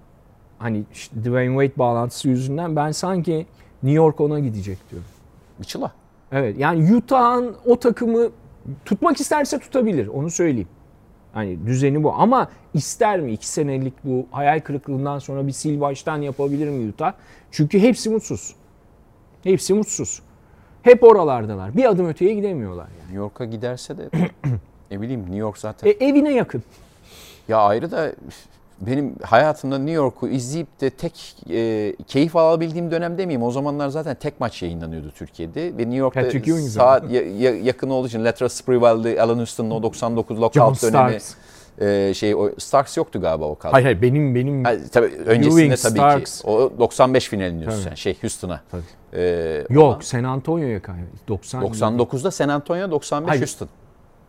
[0.57, 3.45] hani işte Dwayne Wade bağlantısı yüzünden ben sanki
[3.84, 5.07] New York ona gidecek diyorum.
[5.59, 5.91] Mitchell'a.
[6.32, 8.30] Evet yani Utah'ın o takımı
[8.86, 10.68] tutmak isterse tutabilir onu söyleyeyim.
[11.34, 16.22] Hani düzeni bu ama ister mi 2 senelik bu hayal kırıklığından sonra bir sil baştan
[16.22, 17.14] yapabilir mi Utah?
[17.51, 18.55] Çünkü hepsi mutsuz.
[19.43, 20.22] Hepsi mutsuz.
[20.84, 21.78] Hep oralardalar.
[21.78, 22.99] Bir adım öteye gidemiyorlar yani.
[22.99, 24.09] New York'a giderse de
[24.91, 25.88] ne bileyim New York zaten.
[25.88, 26.64] E, evine yakın.
[27.47, 28.14] Ya ayrı da
[28.88, 33.43] benim hayatımda New York'u izleyip de tek e, keyif alabildiğim dönem demeyeyim.
[33.43, 35.63] O zamanlar zaten tek maç yayınlanıyordu Türkiye'de.
[35.77, 36.31] Ve New York'ta
[36.69, 41.19] saat ya- ya- yakın olduğu için Latrell Sprewell'di, Alan Houston'ın o 99 John lockout dönemi.
[41.19, 41.34] Starks.
[41.81, 43.73] E, şey, o, Starks yoktu galiba o kadro.
[43.73, 46.41] Hayır hayır benim benim Ha, tabii öncesinde Ewing, tabii Starks.
[46.41, 46.47] ki.
[46.47, 47.95] O 95 finalini diyorsun sen.
[47.95, 48.61] Şey Houston'a.
[48.71, 48.81] Tabii.
[49.13, 51.27] E, yok San Antonio'ya kaybetti.
[51.27, 53.41] 90 99'da San Antonio, 95 Hayır.
[53.41, 53.67] Houston.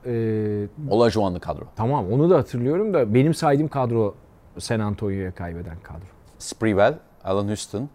[0.06, 1.64] e, Olajuwon'lu kadro.
[1.76, 4.14] Tamam onu da hatırlıyorum da benim saydığım kadro
[4.58, 6.04] San Antonio'ya kaybeden kadro.
[6.38, 6.94] Sprewell,
[7.24, 7.88] Alan Houston,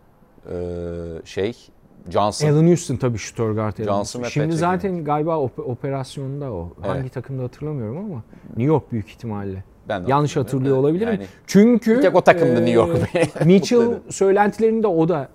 [0.51, 0.53] e,
[1.25, 1.53] şey
[2.09, 2.47] Johnson.
[2.49, 3.83] Alan Houston tabii Stuttgart.
[3.83, 6.69] Johnson ve Şimdi Patrick zaten galiba op- operasyonda o.
[6.79, 6.89] Evet.
[6.89, 9.63] Hangi takımda hatırlamıyorum ama New York büyük ihtimalle.
[9.89, 10.45] Ben de Yanlış hatırlıyor
[10.77, 10.83] hatırlamıyorum.
[10.85, 11.13] olabilirim.
[11.13, 15.29] Yani Çünkü bir tek o takımda New York e, Mitchell söylentilerinde o da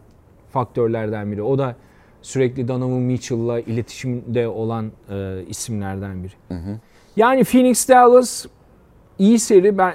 [0.53, 1.43] faktörlerden biri.
[1.43, 1.77] O da
[2.23, 6.33] sürekli Donovan Mitchell'la iletişimde olan e, isimlerden biri.
[7.17, 8.47] Yani Phoenix Dallas
[9.19, 9.79] iyi seri.
[9.79, 9.95] Ben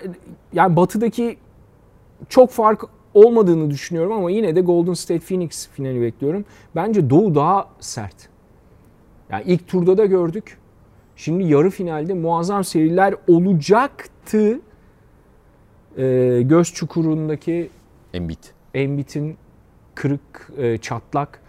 [0.53, 1.37] yani batıdaki
[2.29, 6.45] çok fark olmadığını düşünüyorum ama yine de Golden State Phoenix finali bekliyorum.
[6.75, 8.29] Bence Doğu daha sert.
[9.29, 10.57] Yani ilk turda da gördük.
[11.15, 14.59] Şimdi yarı finalde muazzam seriler olacaktı.
[15.97, 17.69] Ee, göz çukurundaki
[18.13, 18.43] Embiid.
[18.73, 19.37] Embiid'in
[19.95, 21.41] kırık, e, çatlak,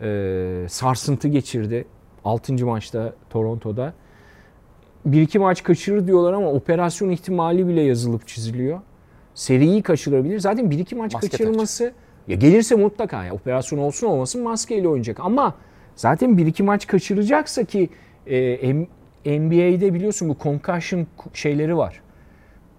[0.00, 1.84] e, sarsıntı geçirdi
[2.24, 2.66] 6.
[2.66, 3.94] maçta Toronto'da.
[5.04, 8.80] Bir iki maç kaçırır diyorlar ama operasyon ihtimali bile yazılıp çiziliyor.
[9.34, 10.38] Seriyi kaçırabilir.
[10.38, 11.92] Zaten bir iki maç Maske kaçırılması
[12.28, 15.54] ya gelirse mutlaka ya operasyon olsun olmasın maskeyle oynayacak ama
[15.96, 17.88] zaten bir iki maç kaçıracaksa ki
[18.26, 18.74] e,
[19.26, 22.00] NBA'de biliyorsun bu concussion şeyleri var.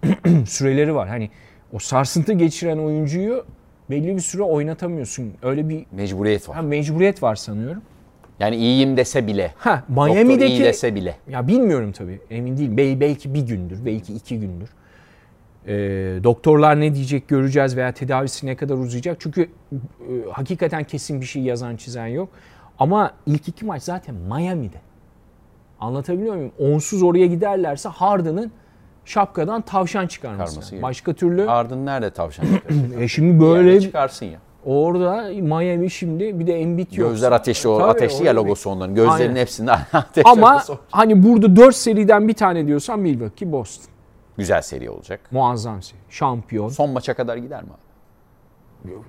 [0.45, 1.07] süreleri var.
[1.07, 1.29] Hani
[1.73, 3.45] o sarsıntı geçiren oyuncuyu
[3.89, 5.33] belli bir süre oynatamıyorsun.
[5.43, 6.55] Öyle bir Mecburiyet var.
[6.55, 7.81] ha, mecburiyet var sanıyorum.
[8.39, 9.53] Yani iyiyim dese bile.
[9.57, 11.15] Ha Doktor iyi Miami'deki dese bile.
[11.29, 12.19] ya bilmiyorum tabii.
[12.29, 12.77] Emin değilim.
[12.77, 14.69] Bel- belki bir gündür, belki iki gündür.
[15.67, 15.73] Ee,
[16.23, 19.17] doktorlar ne diyecek göreceğiz veya tedavisi ne kadar uzayacak.
[19.19, 19.47] Çünkü e,
[20.31, 22.29] hakikaten kesin bir şey yazan çizen yok.
[22.79, 24.77] Ama ilk iki maç zaten Miami'de.
[25.79, 26.51] Anlatabiliyor muyum?
[26.59, 28.51] Onsuz oraya giderlerse Harden'ın
[29.05, 30.81] şapkadan tavşan çıkarması.
[30.81, 32.91] Başka türlü Ardın nerede tavşan çıkaracak?
[33.01, 34.39] e şimdi Böyle böyle çıkarsın ya.
[34.65, 37.09] Orada Miami şimdi bir de Embiid yok.
[37.09, 38.95] Gözler ateşli o Tabii, ateşli ya logosu onların.
[38.95, 39.35] Gözlerin Aynen.
[39.41, 40.79] hepsinde ateş Ama logosu.
[40.91, 43.91] hani burada 4 seriden bir tane diyorsan Milwaukee, Boston.
[44.37, 45.19] güzel seri olacak.
[45.31, 45.99] Muazzam seri.
[46.09, 46.69] Şampiyon.
[46.69, 47.69] Son maça kadar gider mi?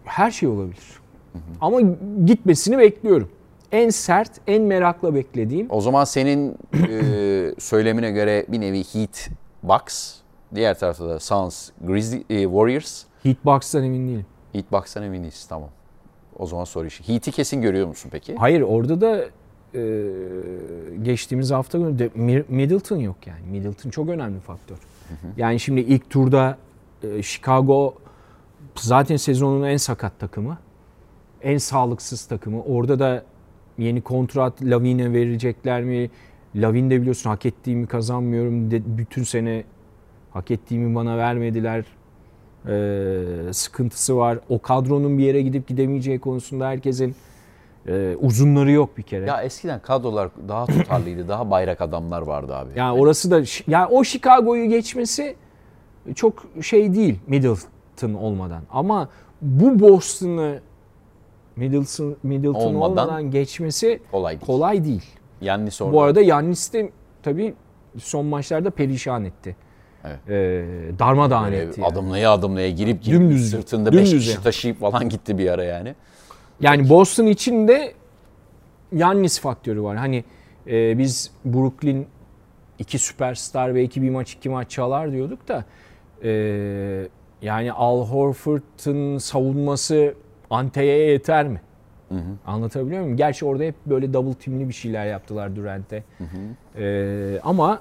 [0.05, 0.85] Her şey olabilir.
[1.61, 1.81] Ama
[2.27, 3.29] gitmesini bekliyorum.
[3.73, 5.67] En sert, en merakla beklediğim.
[5.71, 9.29] O zaman senin e, söylemine göre bir nevi Heat
[9.63, 10.15] Bucks,
[10.55, 13.03] diğer tarafta da Suns Grizzly e, Warriors.
[13.25, 14.27] Hitbox'tan emin değilim.
[14.57, 15.71] Heat Bucks'tan eminiz tamam.
[16.39, 17.09] O zaman soru işi.
[17.09, 18.37] Heat'i kesin görüyor musun peki?
[18.37, 19.25] Hayır orada da
[19.75, 19.83] e,
[21.03, 23.41] geçtiğimiz hafta günü Middleton yok yani.
[23.51, 24.77] Middleton çok önemli faktör.
[25.37, 26.59] Yani şimdi ilk turda
[27.03, 27.95] e, Chicago
[28.75, 30.59] zaten sezonun en sakat takımı.
[31.43, 32.63] En sağlıksız takımı.
[32.63, 33.25] Orada da
[33.79, 36.11] yeni kontrat Lavin'e verecekler mi?
[36.57, 38.71] Lavin de biliyorsun hak ettiğimi kazanmıyorum.
[38.71, 39.65] De, bütün sene
[40.31, 41.85] hak ettiğimi bana vermediler.
[42.69, 44.39] Ee, sıkıntısı var.
[44.49, 47.15] O kadronun bir yere gidip gidemeyeceği konusunda herkesin
[47.89, 49.27] e, uzunları yok bir kere.
[49.27, 51.29] Ya eskiden kadrolar daha tutarlıydı.
[51.29, 52.71] daha bayrak adamlar vardı abi.
[52.77, 55.37] Yani orası da yani o Chicago'yu geçmesi
[56.15, 58.63] çok şey değil Middleton olmadan.
[58.71, 59.09] Ama
[59.43, 60.61] bu Boston'ı
[61.57, 64.47] Middleton Middleton Olmadan olmadan, geçmesi Kolay değil.
[64.47, 65.05] kolay değil.
[65.41, 65.93] Yannis orada.
[65.93, 66.91] Bu arada Yannis de
[67.23, 67.55] tabii
[67.99, 69.57] son maçlarda perişan etti.
[70.07, 70.19] Evet.
[70.29, 71.81] Ee, darmadağın Böyle etti.
[71.81, 71.91] yani.
[71.93, 73.51] adımlaya adımlaya girip girip Dümdüz.
[73.51, 74.43] sırtında 5 Dümdüz kişi yani.
[74.43, 75.95] taşıyıp falan gitti bir ara yani.
[76.61, 77.93] Yani Boston için de
[78.93, 79.97] Yannis faktörü var.
[79.97, 80.25] Hani
[80.67, 82.07] e, biz Brooklyn
[82.79, 85.65] iki süperstar belki bir maç iki maç çalar diyorduk da
[86.25, 86.31] e,
[87.43, 90.15] yani Al Horford'un savunması
[90.51, 91.61] Ante'ye yeter mi?
[92.47, 93.17] Anlatabiliyor muyum?
[93.17, 96.03] Gerçi orada hep böyle double teamli bir şeyler yaptılar Durant'e.
[96.79, 97.81] E, ama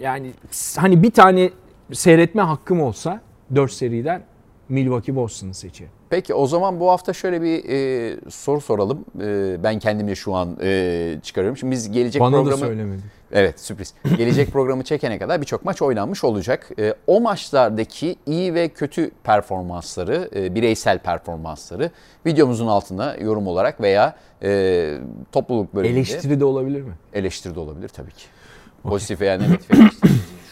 [0.00, 0.32] yani
[0.76, 1.50] hani bir tane
[1.92, 3.20] seyretme hakkım olsa
[3.54, 4.22] 4 seriden
[4.68, 5.92] Milwaukee Boston'ı seçerim.
[6.10, 9.04] Peki o zaman bu hafta şöyle bir e, soru soralım.
[9.20, 11.56] E, ben kendimle şu an e, çıkarıyorum.
[11.56, 12.58] Şimdi biz gelecek Bana da programı...
[12.60, 13.02] söylemedi.
[13.32, 13.94] Evet sürpriz.
[14.16, 16.70] Gelecek programı çekene kadar birçok maç oynanmış olacak.
[16.78, 21.90] E, o maçlardaki iyi ve kötü performansları, e, bireysel performansları
[22.26, 24.98] videomuzun altına yorum olarak veya e,
[25.32, 26.92] topluluk bölümünde Eleştiri de olabilir mi?
[27.12, 28.24] eleştiri de olabilir tabii ki.
[28.88, 29.70] Pozitif veya negatif.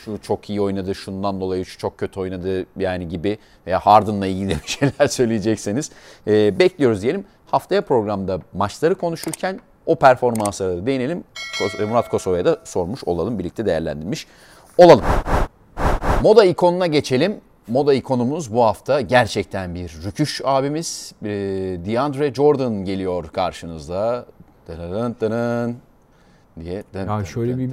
[0.05, 4.49] Şu çok iyi oynadı, şundan dolayı şu çok kötü oynadı yani gibi veya Harden'la ilgili
[4.63, 5.91] bir şeyler söyleyecekseniz
[6.27, 7.25] e, bekliyoruz diyelim.
[7.51, 11.25] Haftaya programda maçları konuşurken o performanslara da değinelim.
[11.61, 14.27] Kos- Murat Kosova'ya da sormuş olalım, birlikte değerlendirmiş
[14.79, 15.05] olalım.
[16.23, 17.41] Moda ikonuna geçelim.
[17.69, 21.13] Moda ikonumuz bu hafta gerçekten bir rüküş abimiz.
[21.25, 21.29] Ee,
[21.87, 24.27] DeAndre Jordan geliyor karşınızda.
[24.69, 25.77] Dırırın dırın
[26.61, 26.85] diye.
[27.07, 27.71] Ya şöyle bir-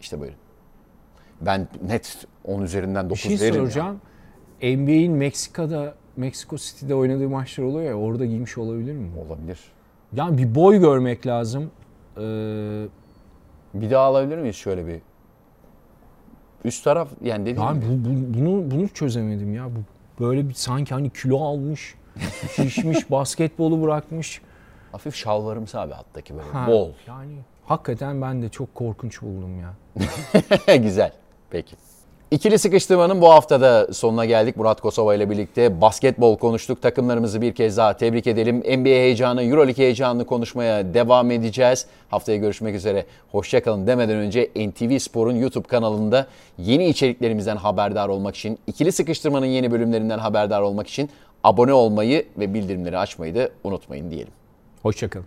[0.00, 0.32] İşte böyle.
[1.40, 3.60] Ben net 10 üzerinden 9 Bir şey veririm.
[3.62, 4.00] soracağım.
[4.62, 9.10] NBA'in Meksika'da, Meksiko City'de oynadığı maçlar oluyor ya orada giymiş olabilir mi?
[9.26, 9.60] Olabilir.
[10.12, 11.70] Yani bir boy görmek lazım.
[12.16, 12.20] Ee,
[13.74, 15.00] bir daha alabilir miyiz şöyle bir?
[16.64, 19.68] Üst taraf yani dediğim yani bu, bu, bunu bunu çözemedim ya.
[19.76, 19.80] Bu
[20.24, 21.94] böyle bir sanki hani kilo almış,
[22.56, 24.40] şişmiş, basketbolu bırakmış.
[24.92, 26.90] Hafif şalvarımsı abi hattaki böyle ha, bol.
[27.08, 29.74] Yani hakikaten ben de çok korkunç buldum ya.
[30.76, 31.12] Güzel.
[31.50, 31.76] Peki.
[32.30, 34.56] İkili sıkıştırmanın bu haftada sonuna geldik.
[34.56, 36.82] Murat Kosova ile birlikte basketbol konuştuk.
[36.82, 38.56] Takımlarımızı bir kez daha tebrik edelim.
[38.58, 41.86] NBA heyecanı, Euroleague heyecanını konuşmaya devam edeceğiz.
[42.10, 43.06] Haftaya görüşmek üzere.
[43.32, 46.26] Hoşçakalın demeden önce NTV Spor'un YouTube kanalında
[46.58, 51.10] yeni içeriklerimizden haberdar olmak için, ikili sıkıştırmanın yeni bölümlerinden haberdar olmak için
[51.46, 54.32] abone olmayı ve bildirimleri açmayı da unutmayın diyelim.
[54.82, 55.26] Hoşçakalın.